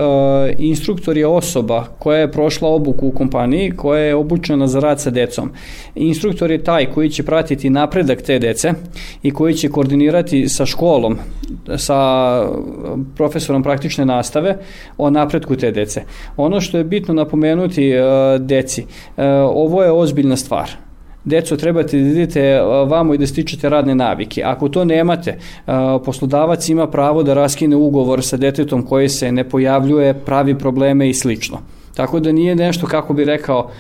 instruktor 0.58 1.18
je 1.18 1.28
osoba 1.28 1.86
koja 2.00 2.20
je 2.20 2.32
prošla 2.32 2.70
obuku 2.70 3.08
u 3.08 3.12
kompaniji, 3.12 3.72
koja 3.72 4.02
je 4.02 4.16
obučena 4.16 4.68
za 4.68 4.80
rad 4.80 5.02
sa 5.02 5.10
decom. 5.10 5.52
Instruktor 5.96 6.52
je 6.52 6.64
taj 6.64 6.86
koji 6.92 7.10
će 7.10 7.24
pratiti 7.24 7.70
napredak 7.70 8.22
te 8.22 8.40
dece 8.40 8.74
i 9.24 9.32
koji 9.32 9.54
će 9.54 9.70
koordinirati 9.70 10.50
sa 10.50 10.66
školom, 10.66 11.18
sa 11.78 12.00
profesorom 13.16 13.64
praktične 13.64 14.06
nastave 14.06 14.58
o 14.98 15.10
napretku 15.10 15.56
te 15.56 15.72
dece. 15.72 16.04
Ono 16.38 16.62
što 16.62 16.78
je 16.78 16.84
bitno 16.84 17.14
napomenuti 17.14 17.90
e, 17.90 18.02
deci, 18.40 18.86
e, 19.18 19.28
ovo 19.42 19.84
je 19.84 19.92
ozbiljna 19.92 20.36
stvar 20.36 20.89
deco 21.30 21.58
trebate 21.58 21.98
da 21.98 22.10
idete 22.10 22.60
vamo 22.88 23.14
i 23.14 23.18
da 23.18 23.28
stičete 23.28 23.70
radne 23.70 23.96
navike. 23.96 24.44
Ako 24.44 24.70
to 24.70 24.86
nemate, 24.86 25.38
poslodavac 26.06 26.70
ima 26.70 26.88
pravo 26.88 27.24
da 27.24 27.34
raskine 27.34 27.76
ugovor 27.76 28.24
sa 28.24 28.38
detetom 28.38 28.86
koji 28.86 29.10
se 29.10 29.32
ne 29.32 29.44
pojavljuje, 29.50 30.14
pravi 30.14 30.58
probleme 30.58 31.10
i 31.10 31.14
slično. 31.14 31.60
Tako 31.96 32.20
da 32.20 32.32
nije 32.32 32.56
nešto, 32.56 32.88
kako 32.88 33.14
bi 33.14 33.26
rekao, 33.26 33.72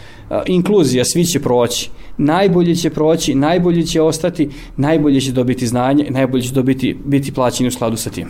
inkluzija, 0.45 1.05
svi 1.05 1.25
će 1.25 1.39
proći. 1.39 1.89
Najbolje 2.17 2.75
će 2.75 2.89
proći, 2.89 3.35
najbolje 3.35 3.85
će 3.85 4.01
ostati, 4.01 4.49
najbolje 4.77 5.21
će 5.21 5.31
dobiti 5.31 5.67
znanje, 5.67 6.07
najbolje 6.09 6.43
će 6.43 6.53
dobiti, 6.53 6.97
biti 7.05 7.33
plaćeni 7.33 7.67
u 7.67 7.71
skladu 7.71 7.97
sa 7.97 8.09
tim. 8.09 8.27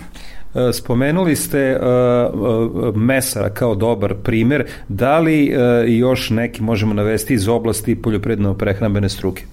E, 0.56 0.74
spomenuli 0.74 1.36
ste 1.36 1.80
uh, 1.80 2.96
mesara 2.96 3.50
kao 3.50 3.76
dobar 3.76 4.14
primer. 4.24 4.66
Da 4.88 5.20
li 5.20 5.54
još 5.88 6.30
neki 6.30 6.64
možemo 6.64 6.94
navesti 6.94 7.34
iz 7.34 7.48
oblasti 7.48 8.02
poljoprivredno 8.02 8.54
prehrambene 8.54 9.10
struke? 9.10 9.44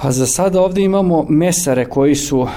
Pa 0.00 0.10
za 0.10 0.26
sada 0.26 0.60
ovde 0.60 0.82
imamo 0.82 1.26
mesare 1.28 1.84
koji 1.84 2.14
su, 2.14 2.38
uh, 2.38 2.48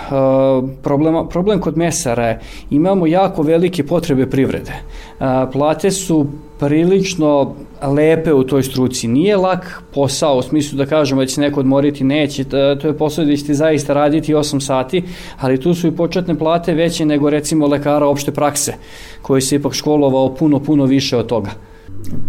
problema, 0.83 1.27
problem 1.27 1.59
kod 1.59 1.77
mesara 1.77 2.27
je, 2.27 2.39
imamo 2.69 3.07
jako 3.07 3.41
velike 3.41 3.85
potrebe 3.85 4.29
privrede. 4.29 4.71
Uh, 5.19 5.25
plate 5.51 5.91
su 5.91 6.25
prilično 6.59 7.55
lepe 7.81 8.33
u 8.33 8.43
toj 8.43 8.63
struci. 8.63 9.07
Nije 9.07 9.37
lak 9.37 9.83
posao 9.93 10.37
u 10.37 10.41
smislu 10.41 10.77
da 10.77 10.85
kažemo 10.85 11.21
da 11.21 11.27
će 11.27 11.41
neko 11.41 11.59
odmoriti, 11.59 12.03
neće, 12.03 12.43
to 12.43 12.87
je 12.87 12.97
posao 12.97 13.25
da 13.25 13.35
ćete 13.35 13.53
zaista 13.53 13.93
raditi 13.93 14.33
8 14.33 14.59
sati, 14.59 15.03
ali 15.39 15.59
tu 15.59 15.73
su 15.73 15.87
i 15.87 15.95
početne 15.95 16.37
plate 16.37 16.73
veće 16.73 17.05
nego 17.05 17.29
recimo 17.29 17.67
lekara 17.67 18.05
opšte 18.05 18.31
prakse, 18.31 18.73
koji 19.21 19.41
se 19.41 19.55
ipak 19.55 19.73
školovao 19.73 20.35
puno, 20.35 20.59
puno 20.59 20.85
više 20.85 21.17
od 21.17 21.25
toga. 21.25 21.70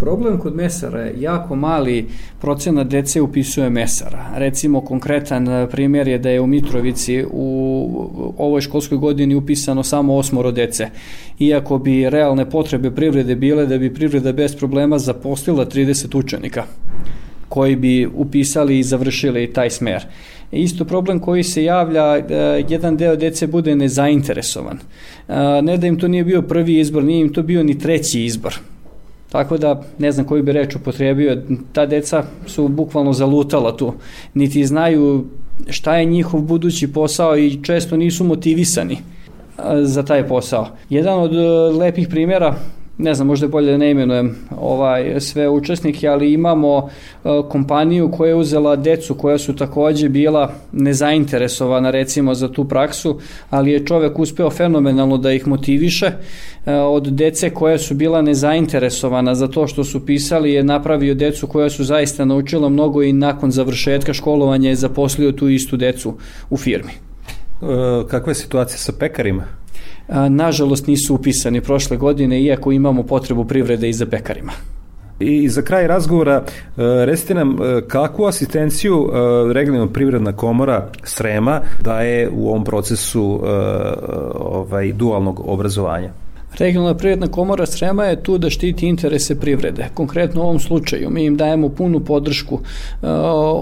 Problem 0.00 0.38
kod 0.38 0.57
mesara 0.57 1.00
je 1.00 1.14
jako 1.21 1.57
mali 1.57 2.07
procena 2.40 2.85
dece 2.85 3.21
upisuje 3.21 3.71
mesara. 3.71 4.31
Recimo 4.35 4.81
konkretan 4.81 5.49
e, 5.49 5.69
primjer 5.71 6.09
je 6.09 6.19
da 6.19 6.31
je 6.31 6.40
u 6.40 6.47
Mitrovici 6.47 7.25
u 7.31 8.35
ovoj 8.38 8.61
školskoj 8.61 8.99
godini 8.99 9.35
upisano 9.35 9.83
samo 9.83 10.16
osmoro 10.16 10.50
dece. 10.52 10.88
Iako 11.38 11.78
bi 11.78 12.11
realne 12.11 12.50
potrebe 12.50 12.90
privrede 12.90 13.35
bile 13.35 13.66
da 13.66 13.78
bi 13.78 13.95
privreda 13.95 14.33
bez 14.33 14.57
problema 14.57 14.99
zaposlila 14.99 15.66
30 15.66 16.19
učenika 16.19 16.64
koji 17.49 17.76
bi 17.76 18.07
upisali 18.14 18.78
i 18.78 18.83
završili 18.83 19.52
taj 19.52 19.71
smer. 19.71 20.07
Isto 20.52 20.85
problem 20.85 21.21
koji 21.21 21.42
se 21.42 21.64
javlja, 21.64 22.16
e, 22.16 22.25
jedan 22.69 22.97
deo 22.97 23.16
dece 23.16 23.47
bude 23.47 23.76
nezainteresovan. 23.76 24.78
E, 25.28 25.62
ne 25.62 25.76
da 25.76 25.87
im 25.87 25.99
to 25.99 26.09
nije 26.09 26.25
bio 26.25 26.42
prvi 26.42 26.81
izbor, 26.81 27.04
nije 27.04 27.21
im 27.21 27.33
to 27.33 27.42
bio 27.42 27.62
ni 27.62 27.78
treći 27.78 28.25
izbor 28.25 28.59
Tako 29.33 29.59
da, 29.59 29.83
ne 29.99 30.12
znam 30.12 30.27
koju 30.27 30.43
bi 30.43 30.53
reč 30.53 30.77
upotrebio, 30.77 31.43
ta 31.73 31.87
deca 31.87 32.25
su 32.47 32.69
bukvalno 32.69 33.12
zalutala 33.12 33.77
tu. 33.77 33.93
Niti 34.35 34.65
znaju 34.67 35.25
šta 35.69 35.97
je 35.97 36.05
njihov 36.05 36.41
budući 36.41 36.93
posao 36.93 37.37
i 37.37 37.59
često 37.62 37.97
nisu 37.97 38.25
motivisani 38.25 38.99
za 39.83 40.03
taj 40.03 40.29
posao. 40.29 40.69
Jedan 40.91 41.19
od 41.19 41.35
e, 41.35 41.39
lepih 41.79 42.09
primjera 42.09 42.55
ne 42.99 43.14
znam, 43.14 43.26
možda 43.26 43.46
je 43.46 43.50
bolje 43.50 43.72
da 43.72 43.78
ne 43.78 43.90
imenujem 43.90 44.37
ovaj, 44.56 45.20
sve 45.20 45.49
učesnike, 45.49 46.08
ali 46.08 46.32
imamo 46.32 46.76
uh, 46.76 46.90
kompaniju 47.49 48.11
koja 48.11 48.28
je 48.28 48.34
uzela 48.34 48.76
decu 48.76 49.14
koja 49.14 49.38
su 49.38 49.56
takođe 49.56 50.08
bila 50.08 50.52
nezainteresovana 50.72 51.90
recimo 51.90 52.34
za 52.34 52.49
tu 52.49 52.64
praksu, 52.64 53.20
ali 53.50 53.70
je 53.70 53.87
čovek 53.87 54.18
uspeo 54.18 54.50
fenomenalno 54.50 55.18
da 55.18 55.32
ih 55.32 55.46
motiviše. 55.46 56.06
Uh, 56.06 56.72
od 56.75 57.06
dece 57.06 57.50
koja 57.50 57.78
su 57.78 57.94
bila 57.94 58.22
nezainteresovana 58.22 59.34
za 59.34 59.49
to 59.49 59.66
što 59.66 59.84
su 59.84 60.06
pisali 60.06 60.52
je 60.52 60.64
napravio 60.64 61.14
decu 61.14 61.46
koja 61.46 61.70
su 61.70 61.84
zaista 61.84 62.25
naučila 62.25 62.68
mnogo 62.68 63.02
i 63.02 63.12
nakon 63.12 63.50
završetka 63.50 64.12
školovanja 64.12 64.68
je 64.68 64.76
zaposlio 64.76 65.32
tu 65.32 65.49
istu 65.49 65.76
decu 65.76 66.14
u 66.50 66.56
firmi. 66.56 66.92
Uh, 67.61 67.68
kakva 68.08 68.30
je 68.30 68.34
situacija 68.34 68.78
sa 68.78 68.92
pekarima? 68.99 69.62
Nažalost 70.28 70.87
nisu 70.87 71.14
upisani 71.14 71.61
prošle 71.61 71.97
godine, 71.97 72.42
iako 72.42 72.73
imamo 72.73 73.02
potrebu 73.02 73.44
privrede 73.44 73.88
i 73.88 73.92
za 73.92 74.06
pekarima. 74.06 74.52
I 75.21 75.49
za 75.49 75.62
kraj 75.62 75.87
razgovora, 75.87 76.32
e, 76.35 76.42
recite 77.06 77.35
nam 77.35 77.50
e, 77.62 77.82
kakvu 77.88 78.25
asistenciju 78.25 79.09
e, 79.09 79.52
regionalna 79.52 79.92
privredna 79.92 80.32
komora 80.32 80.88
Srema 81.04 81.61
daje 81.80 82.30
u 82.30 82.49
ovom 82.49 82.64
procesu 82.64 83.40
ovaj, 84.35 84.92
dualnog 84.92 85.40
obrazovanja? 85.44 86.11
Regionalna 86.62 86.95
privredna 86.95 87.27
komora 87.27 87.66
Srema 87.66 88.05
je 88.05 88.22
tu 88.22 88.38
da 88.38 88.51
štiti 88.51 88.87
interese 88.87 89.40
privrede. 89.40 89.88
Konkretno 89.94 90.40
u 90.40 90.44
ovom 90.44 90.59
slučaju 90.61 91.11
mi 91.11 91.25
im 91.25 91.37
dajemo 91.37 91.68
punu 91.68 92.01
podršku 92.01 92.55
uh, 92.55 92.62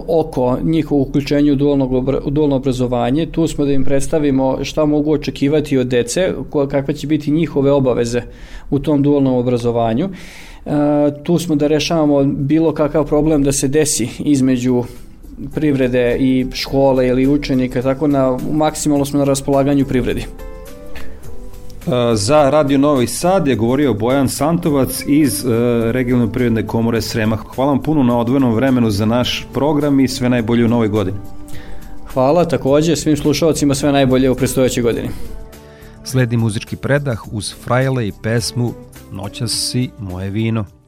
oko 0.09 0.59
njihovog 0.63 1.09
uključenja 1.09 1.53
u 1.53 1.57
dualno, 1.57 2.05
u 2.25 2.31
dualno 2.31 2.57
obrazovanje. 2.57 3.27
Tu 3.27 3.47
smo 3.47 3.65
da 3.65 3.73
im 3.73 3.85
predstavimo 3.85 4.65
šta 4.65 4.85
mogu 4.85 5.13
očekivati 5.13 5.79
od 5.79 5.87
dece, 5.87 6.33
kakve 6.71 6.95
će 6.95 7.07
biti 7.07 7.31
njihove 7.31 7.73
obaveze 7.73 8.23
u 8.71 8.79
tom 8.79 9.03
dualnom 9.03 9.35
obrazovanju. 9.35 10.05
Uh, 10.05 10.73
tu 11.23 11.39
smo 11.39 11.57
da 11.57 11.67
rešavamo 11.67 12.25
bilo 12.25 12.75
kakav 12.75 13.07
problem 13.07 13.43
da 13.43 13.53
se 13.53 13.69
desi 13.69 14.09
između 14.19 14.85
privrede 15.55 16.17
i 16.21 16.47
škole 16.53 17.09
ili 17.09 17.27
učenika, 17.27 17.83
tako 17.83 18.07
na 18.07 18.39
maksimalno 18.53 19.05
smo 19.05 19.19
na 19.19 19.25
raspolaganju 19.25 19.85
privredi. 19.85 20.27
Za 22.15 22.51
Radio 22.51 22.79
Novi 22.79 23.07
Sad 23.07 23.47
je 23.47 23.57
govorio 23.57 23.95
Bojan 23.95 24.29
Santovac 24.29 25.05
iz 25.07 25.45
uh, 25.45 25.53
regionalne 25.91 26.33
privredne 26.33 26.67
komore 26.67 27.03
Srema. 27.03 27.37
Hvala 27.37 27.71
vam 27.71 27.83
puno 27.83 28.03
na 28.03 28.19
odvojenom 28.19 28.55
vremenu 28.55 28.91
za 28.91 29.07
naš 29.07 29.47
program 29.53 30.01
i 30.01 30.09
sve 30.09 30.29
najbolje 30.29 30.65
u 30.65 30.69
novoj 30.69 30.89
godini. 30.89 31.17
Hvala 32.13 32.45
takođe 32.45 32.97
svim 32.97 33.17
slušalcima 33.17 33.75
sve 33.75 33.93
najbolje 33.93 34.31
u 34.31 34.35
predstojećoj 34.35 34.83
godini. 34.83 35.09
Sledi 36.05 36.37
muzički 36.37 36.77
predah 36.77 37.33
uz 37.33 37.55
frajle 37.65 38.09
i 38.09 38.13
pesmu 38.23 38.73
Noćas 39.13 39.51
si 39.51 39.91
moje 39.99 40.31
vino. 40.31 40.80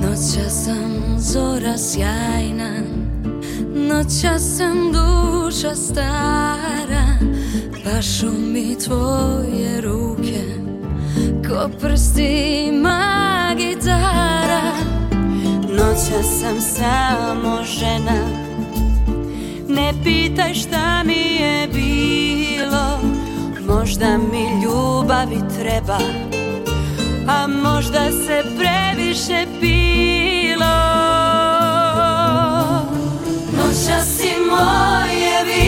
Noća 0.00 0.50
sam 0.50 1.18
zora 1.18 1.78
sjajna 1.78 2.70
Noća 3.74 4.38
sam 4.38 4.92
duša 4.92 5.74
stara. 5.74 7.06
Pašu 7.84 8.30
mi 8.52 8.78
tvoje 8.78 9.80
ruke 9.80 10.42
Ko 11.48 11.70
prstima 11.80 13.00
gitara. 13.56 14.72
Noća 15.68 16.22
sam 16.22 16.60
samo 16.60 17.64
žena 17.64 18.46
Ne 19.68 19.92
pitaj 20.04 20.54
šta 20.54 21.02
mi 21.04 21.42
je 21.42 21.68
bilo. 21.72 22.98
Možda 23.66 24.18
mi 24.32 24.62
ljubavi 24.64 25.40
treba 25.58 25.98
a 27.28 27.46
možda 27.46 28.12
se 28.12 28.44
previše 28.56 29.46
pilo. 29.60 30.76
Noća 33.56 34.00
si 34.04 34.30
moje 34.50 35.44
vino, 35.44 35.65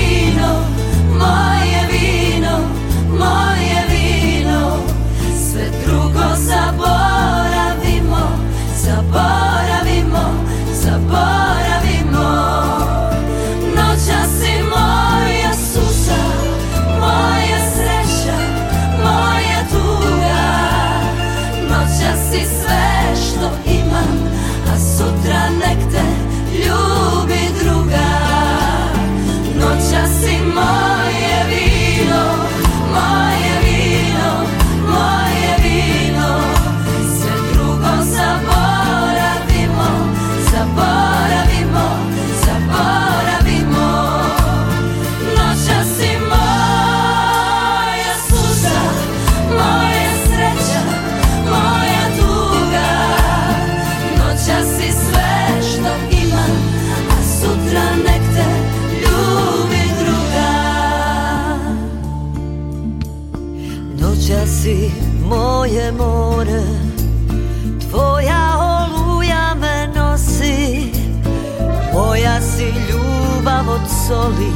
soli 74.09 74.53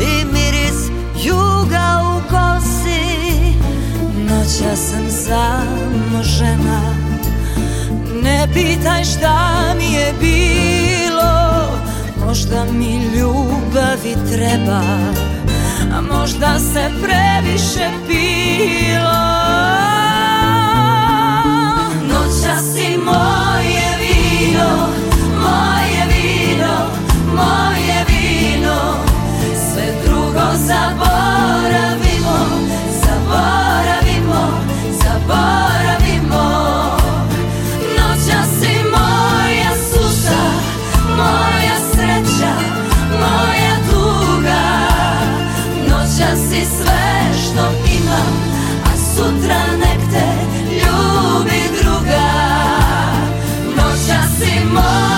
I 0.00 0.24
miris 0.24 0.90
juga 1.24 2.02
u 2.02 2.20
kosi. 2.30 3.02
Noća 4.28 4.76
sam 4.76 5.10
samo 5.10 6.22
žena 6.22 6.80
Ne 8.22 8.48
pitaj 8.54 9.04
šta 9.04 9.74
mi 9.78 9.92
je 9.92 10.14
bilo. 10.20 11.32
Možda 12.26 12.64
mi 12.64 12.96
ljubavi 12.96 14.16
treba 14.32 14.82
A 15.94 16.00
možda 16.00 16.58
se 16.58 16.90
previše 17.02 17.90
pilo 18.06 19.32
se 54.44 54.64
move. 54.64 55.11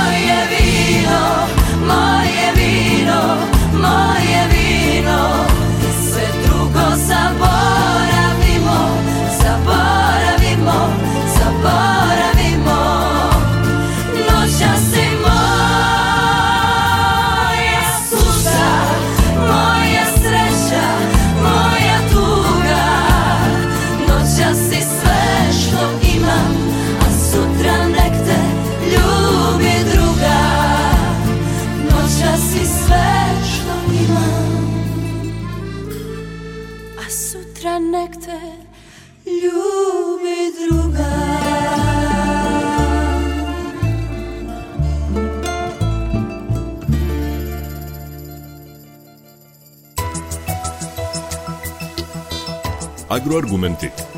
Agroargumenti. 53.34 54.13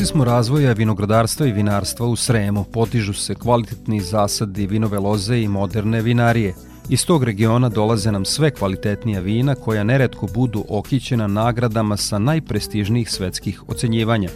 Svedoci 0.00 0.12
smo 0.12 0.24
razvoja 0.24 0.72
vinogradarstva 0.72 1.46
i 1.46 1.52
vinarstva 1.52 2.06
u 2.06 2.16
Sremu, 2.16 2.64
potižu 2.64 3.12
se 3.12 3.34
kvalitetni 3.34 4.00
zasadi 4.00 4.66
vinove 4.66 4.98
loze 4.98 5.40
i 5.40 5.48
moderne 5.48 6.02
vinarije. 6.02 6.54
Iz 6.88 7.06
tog 7.06 7.24
regiona 7.24 7.68
dolaze 7.68 8.12
nam 8.12 8.24
sve 8.24 8.50
kvalitetnija 8.50 9.20
vina 9.20 9.54
koja 9.54 9.84
neretko 9.84 10.26
budu 10.34 10.64
okićena 10.68 11.26
nagradama 11.26 11.96
sa 11.96 12.18
najprestižnijih 12.18 13.10
svetskih 13.10 13.68
ocenjivanja. 13.68 14.28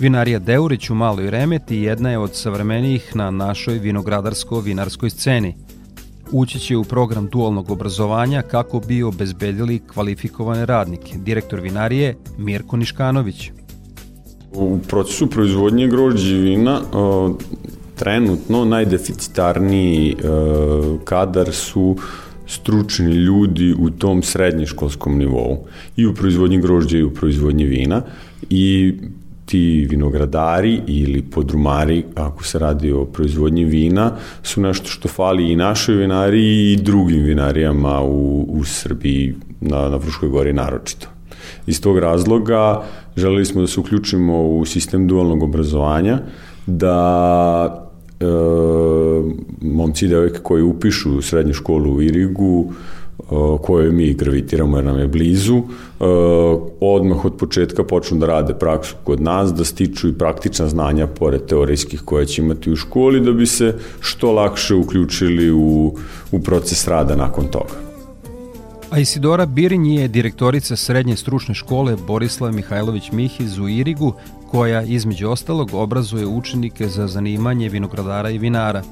Vinarija 0.00 0.38
Deurić 0.38 0.90
u 0.90 0.94
Maloj 0.94 1.30
Remeti 1.30 1.76
jedna 1.76 2.10
je 2.10 2.18
od 2.18 2.34
savremenijih 2.34 3.16
na 3.16 3.30
našoj 3.30 3.78
vinogradarsko-vinarskoj 3.78 5.10
sceni. 5.10 5.54
Ući 6.30 6.58
će 6.58 6.76
u 6.76 6.84
program 6.84 7.26
dualnog 7.26 7.70
obrazovanja 7.70 8.42
kako 8.42 8.80
bi 8.80 9.02
obezbedili 9.02 9.82
kvalifikovane 9.94 10.66
radnike. 10.66 11.18
Direktor 11.18 11.60
vinarije 11.60 12.16
Mirko 12.38 12.76
Niškanović. 12.76 13.50
U 14.54 14.78
procesu 14.88 15.26
proizvodnje 15.26 15.88
grožđe 15.88 16.36
vina 16.36 16.80
trenutno 17.96 18.64
najdeficitarniji 18.64 20.16
kadar 21.04 21.52
su 21.52 21.96
stručni 22.46 23.12
ljudi 23.12 23.74
u 23.78 23.90
tom 23.90 24.22
srednješkolskom 24.22 25.18
nivou 25.18 25.66
i 25.96 26.06
u 26.06 26.14
proizvodnji 26.14 26.60
grožđa 26.60 26.98
i 26.98 27.02
u 27.02 27.14
proizvodnji 27.14 27.64
vina 27.64 28.02
i 28.50 28.94
ti 29.46 29.86
vinogradari 29.90 30.80
ili 30.86 31.22
podrumari, 31.22 32.04
ako 32.14 32.44
se 32.44 32.58
radi 32.58 32.92
o 32.92 33.04
proizvodnji 33.04 33.64
vina, 33.64 34.16
su 34.42 34.60
nešto 34.60 34.88
što 34.88 35.08
fali 35.08 35.52
i 35.52 35.56
našoj 35.56 35.94
vinari 35.94 36.72
i 36.72 36.76
drugim 36.76 37.22
vinarijama 37.22 38.00
u, 38.02 38.46
u 38.48 38.64
Srbiji, 38.64 39.34
na, 39.60 39.88
na 39.88 39.98
Fruškoj 39.98 40.28
gori 40.28 40.52
naročito. 40.52 41.13
Iz 41.66 41.80
tog 41.80 41.98
razloga 41.98 42.82
želeli 43.16 43.44
smo 43.44 43.60
da 43.60 43.66
se 43.66 43.80
uključimo 43.80 44.42
u 44.42 44.64
sistem 44.64 45.08
dualnog 45.08 45.42
obrazovanja, 45.42 46.18
da 46.66 47.90
e, 48.20 48.24
momci 49.60 50.04
i 50.04 50.08
devojke 50.08 50.38
koji 50.42 50.62
upišu 50.62 51.22
srednju 51.22 51.54
školu 51.54 51.94
u 51.94 52.02
Irigu, 52.02 52.72
kojoj 53.62 53.92
mi 53.92 54.14
gravitiramo 54.14 54.76
jer 54.76 54.84
nam 54.84 54.98
je 54.98 55.08
blizu, 55.08 55.62
odmah 56.80 57.24
od 57.24 57.36
početka 57.36 57.84
počnu 57.84 58.18
da 58.18 58.26
rade 58.26 58.54
praksu 58.54 58.94
kod 59.04 59.20
nas, 59.20 59.54
da 59.54 59.64
stiču 59.64 60.08
i 60.08 60.12
praktična 60.12 60.68
znanja 60.68 61.06
pored 61.06 61.46
teorijskih 61.46 62.00
koje 62.04 62.26
će 62.26 62.42
imati 62.42 62.72
u 62.72 62.76
školi, 62.76 63.20
da 63.20 63.32
bi 63.32 63.46
se 63.46 63.74
što 64.00 64.32
lakše 64.32 64.74
uključili 64.74 65.52
u, 65.52 65.94
u 66.32 66.40
proces 66.40 66.88
rada 66.88 67.16
nakon 67.16 67.46
toga. 67.46 67.93
A 68.94 68.98
Isidora 68.98 69.46
Birinj 69.46 69.86
je 69.94 70.08
direktorica 70.08 70.76
Srednje 70.76 71.16
stručne 71.16 71.54
škole 71.54 71.96
Borislav 72.06 72.52
Mihajlović 72.52 73.10
Mihiz 73.12 73.58
u 73.58 73.68
Irigu, 73.68 74.14
koja 74.50 74.82
između 74.82 75.28
ostalog 75.28 75.74
obrazuje 75.74 76.26
učenike 76.26 76.88
za 76.88 77.06
zanimanje 77.06 77.68
vinogradara 77.68 78.30
i 78.30 78.38
vinara. 78.38 78.82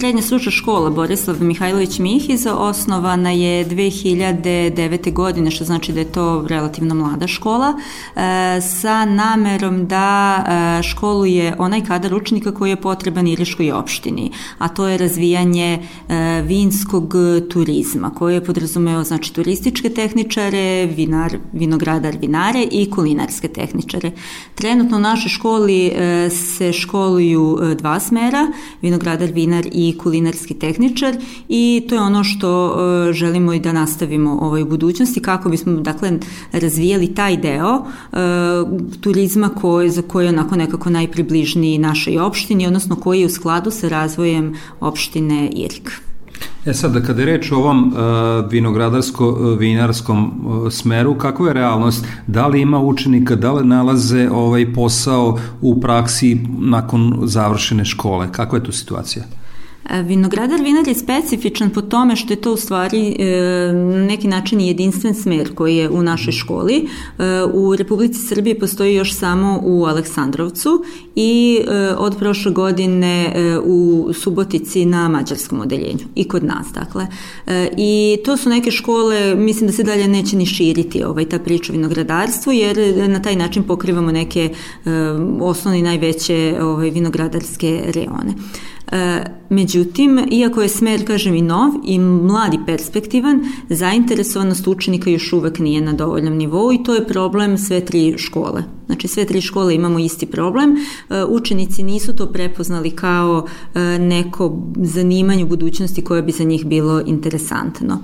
Srednja 0.00 0.22
stručna 0.22 0.52
škola 0.52 0.90
Borislav 0.90 1.42
Mihajlović 1.42 1.98
Mihiz 1.98 2.46
osnovana 2.46 3.30
je 3.30 3.66
2009. 3.66 5.12
godine, 5.12 5.50
što 5.50 5.64
znači 5.64 5.92
da 5.92 6.00
je 6.00 6.12
to 6.12 6.44
relativno 6.48 6.94
mlada 6.94 7.26
škola, 7.26 7.74
e, 8.16 8.60
sa 8.60 9.04
namerom 9.04 9.86
da 9.86 10.44
e, 10.78 10.82
školuje 10.82 11.54
onaj 11.58 11.84
kadar 11.84 12.14
učenika 12.14 12.54
koji 12.54 12.70
je 12.70 12.80
potreban 12.80 13.26
Iriškoj 13.26 13.72
opštini, 13.72 14.30
a 14.58 14.68
to 14.68 14.88
je 14.88 14.98
razvijanje 14.98 15.78
e, 16.08 16.42
vinskog 16.42 17.14
turizma, 17.50 18.10
koje 18.10 18.34
je 18.34 18.44
podrazumeo 18.44 19.04
znači, 19.04 19.34
turističke 19.34 19.90
tehničare, 19.90 20.86
vinar, 20.86 21.38
vinogradar 21.52 22.16
vinare 22.20 22.66
i 22.70 22.90
kulinarske 22.90 23.48
tehničare. 23.48 24.10
Trenutno 24.54 24.96
u 24.96 25.00
našoj 25.00 25.28
školi 25.28 25.92
se 26.30 26.72
školuju 26.72 27.58
dva 27.78 28.00
smera, 28.00 28.46
vinogradar 28.82 29.30
vinar 29.32 29.66
i 29.72 29.87
kulinarski 29.98 30.54
tehničar 30.54 31.16
i 31.48 31.86
to 31.88 31.94
je 31.94 32.00
ono 32.00 32.24
što 32.24 32.76
e, 33.08 33.12
želimo 33.12 33.52
i 33.52 33.60
da 33.60 33.72
nastavimo 33.72 34.38
ovaj, 34.40 34.62
u 34.62 34.66
budućnosti 34.66 35.22
kako 35.22 35.48
bismo 35.48 35.72
dakle 35.72 36.12
razvijali 36.52 37.14
taj 37.14 37.36
deo 37.36 37.76
e, 37.76 38.16
turizma 39.00 39.48
koji, 39.48 39.90
za 39.90 40.02
koji 40.02 40.24
je 40.24 40.28
onako 40.28 40.56
nekako 40.56 40.90
najpribližniji 40.90 41.78
našoj 41.78 42.18
opštini, 42.18 42.66
odnosno 42.66 42.96
koji 42.96 43.20
je 43.20 43.26
u 43.26 43.30
skladu 43.30 43.70
sa 43.70 43.88
razvojem 43.88 44.54
opštine 44.80 45.48
Irik. 45.48 46.08
E 46.66 46.74
sad, 46.74 46.92
da 46.92 47.00
kada 47.00 47.22
je 47.22 47.26
reč 47.26 47.52
o 47.52 47.56
ovom 47.56 47.86
uh, 47.86 47.94
vinogradarsko-vinarskom 48.50 50.24
uh, 50.24 50.72
smeru, 50.72 51.14
kakva 51.18 51.48
je 51.48 51.54
realnost? 51.54 52.06
Da 52.26 52.46
li 52.46 52.60
ima 52.60 52.80
učenika, 52.80 53.36
da 53.36 53.52
li 53.52 53.66
nalaze 53.66 54.28
ovaj 54.32 54.72
posao 54.74 55.38
u 55.60 55.80
praksi 55.80 56.40
nakon 56.58 57.20
završene 57.24 57.84
škole? 57.84 58.28
Kakva 58.32 58.58
je 58.58 58.64
tu 58.64 58.72
situacija? 58.72 59.24
Vinogradar 59.90 60.60
vinar 60.62 60.88
je 60.88 60.94
specifičan 60.94 61.70
po 61.70 61.82
tome 61.82 62.16
što 62.16 62.32
je 62.32 62.40
to 62.40 62.52
u 62.52 62.56
stvari 62.56 63.16
e, 63.18 63.72
na 63.72 64.04
neki 64.04 64.28
način 64.28 64.60
jedinstven 64.60 65.14
smer 65.14 65.54
koji 65.54 65.76
je 65.76 65.90
u 65.90 66.02
našoj 66.02 66.32
školi. 66.32 66.76
E, 66.76 67.24
u 67.52 67.76
Republici 67.76 68.26
Srbije 68.26 68.58
postoji 68.58 68.94
još 68.94 69.14
samo 69.14 69.60
u 69.64 69.84
Aleksandrovcu 69.84 70.84
i 71.14 71.60
e, 71.60 71.94
od 71.98 72.16
prošle 72.18 72.52
godine 72.52 73.34
u 73.64 74.08
Subotici 74.14 74.84
na 74.84 75.08
mađarskom 75.08 75.60
odeljenju 75.60 76.04
i 76.14 76.28
kod 76.28 76.44
nas 76.44 76.66
dakle. 76.74 77.06
I 77.76 78.18
to 78.24 78.36
su 78.36 78.48
neke 78.48 78.70
škole, 78.70 79.34
mislim 79.34 79.66
da 79.66 79.72
se 79.72 79.82
dalje 79.82 80.08
neće 80.08 80.36
ni 80.36 80.46
širiti 80.46 81.04
ovaj, 81.04 81.24
ta 81.24 81.38
priča 81.38 81.72
o 81.72 81.76
vinogradarstvu 81.76 82.52
jer 82.52 82.76
na 83.08 83.22
taj 83.22 83.36
način 83.36 83.62
pokrivamo 83.62 84.12
neke 84.12 84.54
osnovne 85.40 85.78
i 85.78 85.82
najveće 85.82 86.58
ovaj, 86.62 86.90
vinogradarske 86.90 87.82
reone. 87.94 88.34
Međutim, 89.48 90.26
iako 90.30 90.62
je 90.62 90.68
smer, 90.68 91.06
kažem, 91.06 91.34
i 91.34 91.42
nov 91.42 91.72
i 91.84 91.98
mlad 91.98 92.54
i 92.54 92.58
perspektivan, 92.66 93.40
zainteresovanost 93.68 94.66
učenika 94.66 95.10
još 95.10 95.32
uvek 95.32 95.58
nije 95.58 95.80
na 95.80 95.92
dovoljnom 95.92 96.36
nivou 96.36 96.72
i 96.72 96.82
to 96.82 96.94
je 96.94 97.06
problem 97.06 97.58
sve 97.58 97.84
tri 97.84 98.14
škole. 98.18 98.77
Znači 98.88 99.08
sve 99.08 99.24
tri 99.24 99.40
škole 99.40 99.74
imamo 99.74 99.98
isti 99.98 100.26
problem. 100.26 100.76
E, 101.10 101.24
učenici 101.24 101.82
nisu 101.82 102.16
to 102.16 102.26
prepoznali 102.26 102.90
kao 102.90 103.46
e, 103.74 103.80
neko 103.98 104.58
zanimanje 104.76 105.44
u 105.44 105.48
budućnosti 105.48 106.04
koje 106.04 106.22
bi 106.22 106.32
za 106.32 106.44
njih 106.44 106.66
bilo 106.66 107.02
interesantno. 107.06 107.98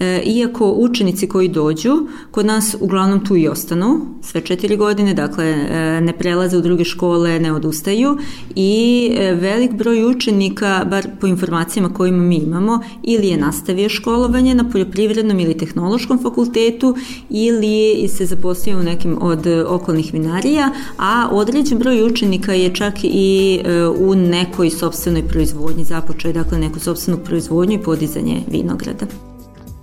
E, 0.00 0.22
iako 0.26 0.70
učenici 0.70 1.28
koji 1.28 1.48
dođu 1.48 1.92
kod 2.30 2.46
nas 2.46 2.76
uglavnom 2.80 3.24
tu 3.24 3.36
i 3.36 3.48
ostanu 3.48 4.00
sve 4.22 4.40
četiri 4.40 4.76
godine, 4.76 5.14
dakle 5.14 5.56
ne 6.00 6.12
prelaze 6.18 6.58
u 6.58 6.60
druge 6.60 6.84
škole, 6.84 7.40
ne 7.40 7.52
odustaju 7.52 8.18
i 8.54 9.10
velik 9.40 9.72
broj 9.72 10.04
učenika, 10.04 10.84
bar 10.90 11.06
po 11.20 11.26
informacijama 11.26 11.94
kojima 11.94 12.22
mi 12.22 12.36
imamo, 12.36 12.80
ili 13.02 13.28
je 13.28 13.36
nastavio 13.36 13.88
školovanje 13.88 14.54
na 14.54 14.70
poljoprivrednom 14.70 15.40
ili 15.40 15.58
tehnološkom 15.58 16.22
fakultetu 16.22 16.96
ili 17.30 18.08
se 18.08 18.26
zaposlio 18.26 18.78
u 18.78 18.82
nekim 18.82 19.18
od 19.20 19.46
okolnih 19.66 20.14
vinarija, 20.26 20.70
a 20.98 21.28
određen 21.32 21.78
broj 21.78 22.02
učenika 22.02 22.52
je 22.52 22.74
čak 22.74 22.94
i 23.02 23.60
e, 23.64 23.86
u 23.86 24.14
nekoj 24.14 24.70
sobstvenoj 24.70 25.28
proizvodnji, 25.28 25.84
započeo 25.84 26.32
dakle 26.32 26.58
neku 26.58 26.80
sobstvenu 26.80 27.18
proizvodnju 27.24 27.74
i 27.74 27.82
podizanje 27.82 28.42
vinograda. 28.50 29.06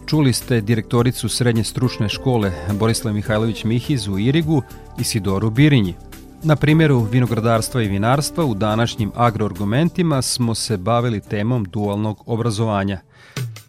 Čuli 0.06 0.34
ste 0.34 0.62
direktoricu 0.62 1.30
Srednje 1.30 1.64
stručne 1.64 2.10
škole 2.10 2.52
Borislav 2.80 3.14
Mihajlović 3.14 3.64
Mihiz 3.64 4.08
u 4.08 4.20
Irigu 4.20 4.62
i 5.00 5.04
Sidoru 5.04 5.50
Birinji. 5.50 5.96
Na 6.44 6.56
primjeru 6.56 7.00
vinogradarstva 7.00 7.82
i 7.82 7.88
vinarstva 7.88 8.46
u 8.46 8.54
današnjim 8.54 9.12
agroargumentima 9.16 10.22
smo 10.22 10.56
se 10.56 10.78
bavili 10.78 11.22
temom 11.22 11.66
dualnog 11.66 12.24
obrazovanja– 12.26 13.00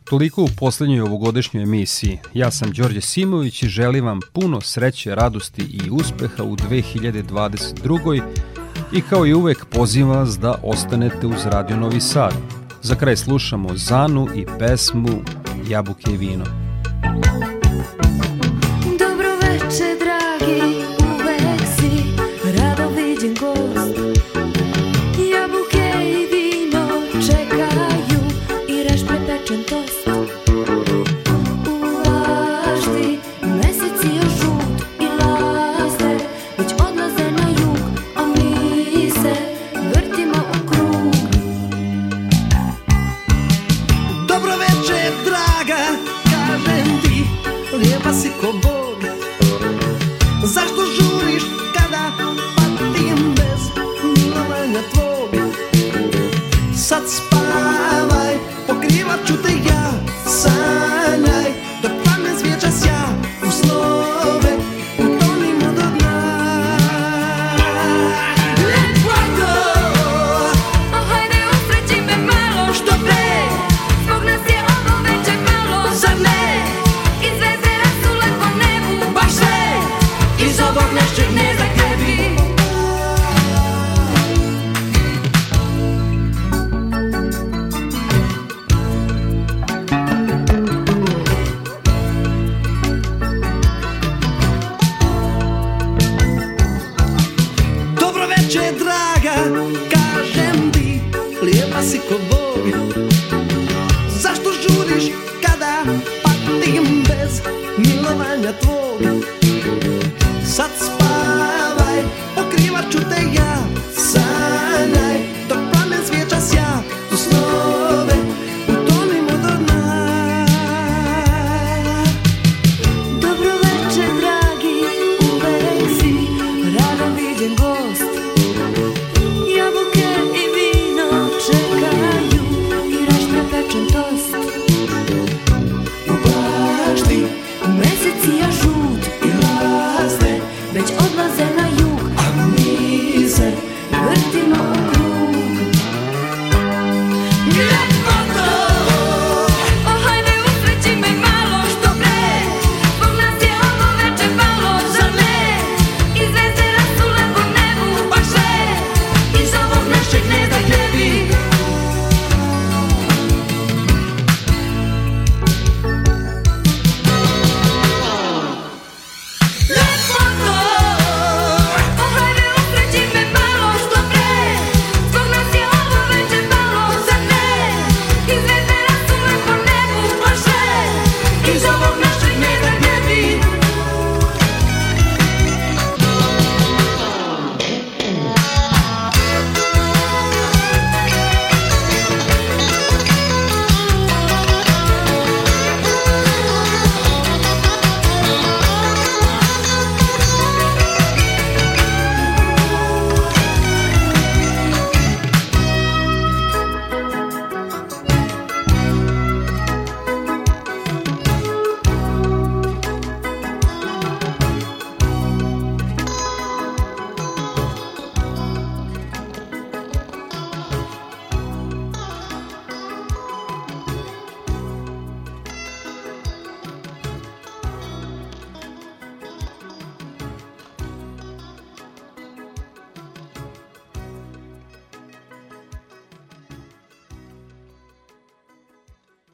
Toliko 0.05 0.43
u 0.43 0.49
poslednjoj 0.59 1.01
ovogodišnjoj 1.01 1.62
emisiji. 1.62 2.19
Ja 2.35 2.51
sam 2.51 2.73
Đorđe 2.73 3.01
Simović 3.01 3.62
i 3.62 3.69
želim 3.69 4.05
vam 4.05 4.21
puno 4.33 4.61
sreće, 4.61 5.14
radosti 5.14 5.62
i 5.62 5.90
uspeha 5.90 6.43
u 6.43 6.57
2022. 6.57 8.23
I 8.93 9.01
kao 9.01 9.27
i 9.27 9.35
uvek 9.35 9.64
pozivam 9.64 10.19
vas 10.19 10.38
da 10.38 10.61
ostanete 10.62 11.27
uz 11.27 11.47
Radio 11.47 11.77
Novi 11.77 12.01
Sad. 12.01 12.35
Za 12.83 12.95
kraj 12.95 13.17
slušamo 13.17 13.69
Zanu 13.77 14.29
i 14.35 14.47
pesmu 14.59 15.23
Jabuke 15.69 16.11
i 16.11 16.17
vino. 16.17 16.45
Dobro 18.99 19.29
veče, 19.43 19.85
dragi, 19.99 20.93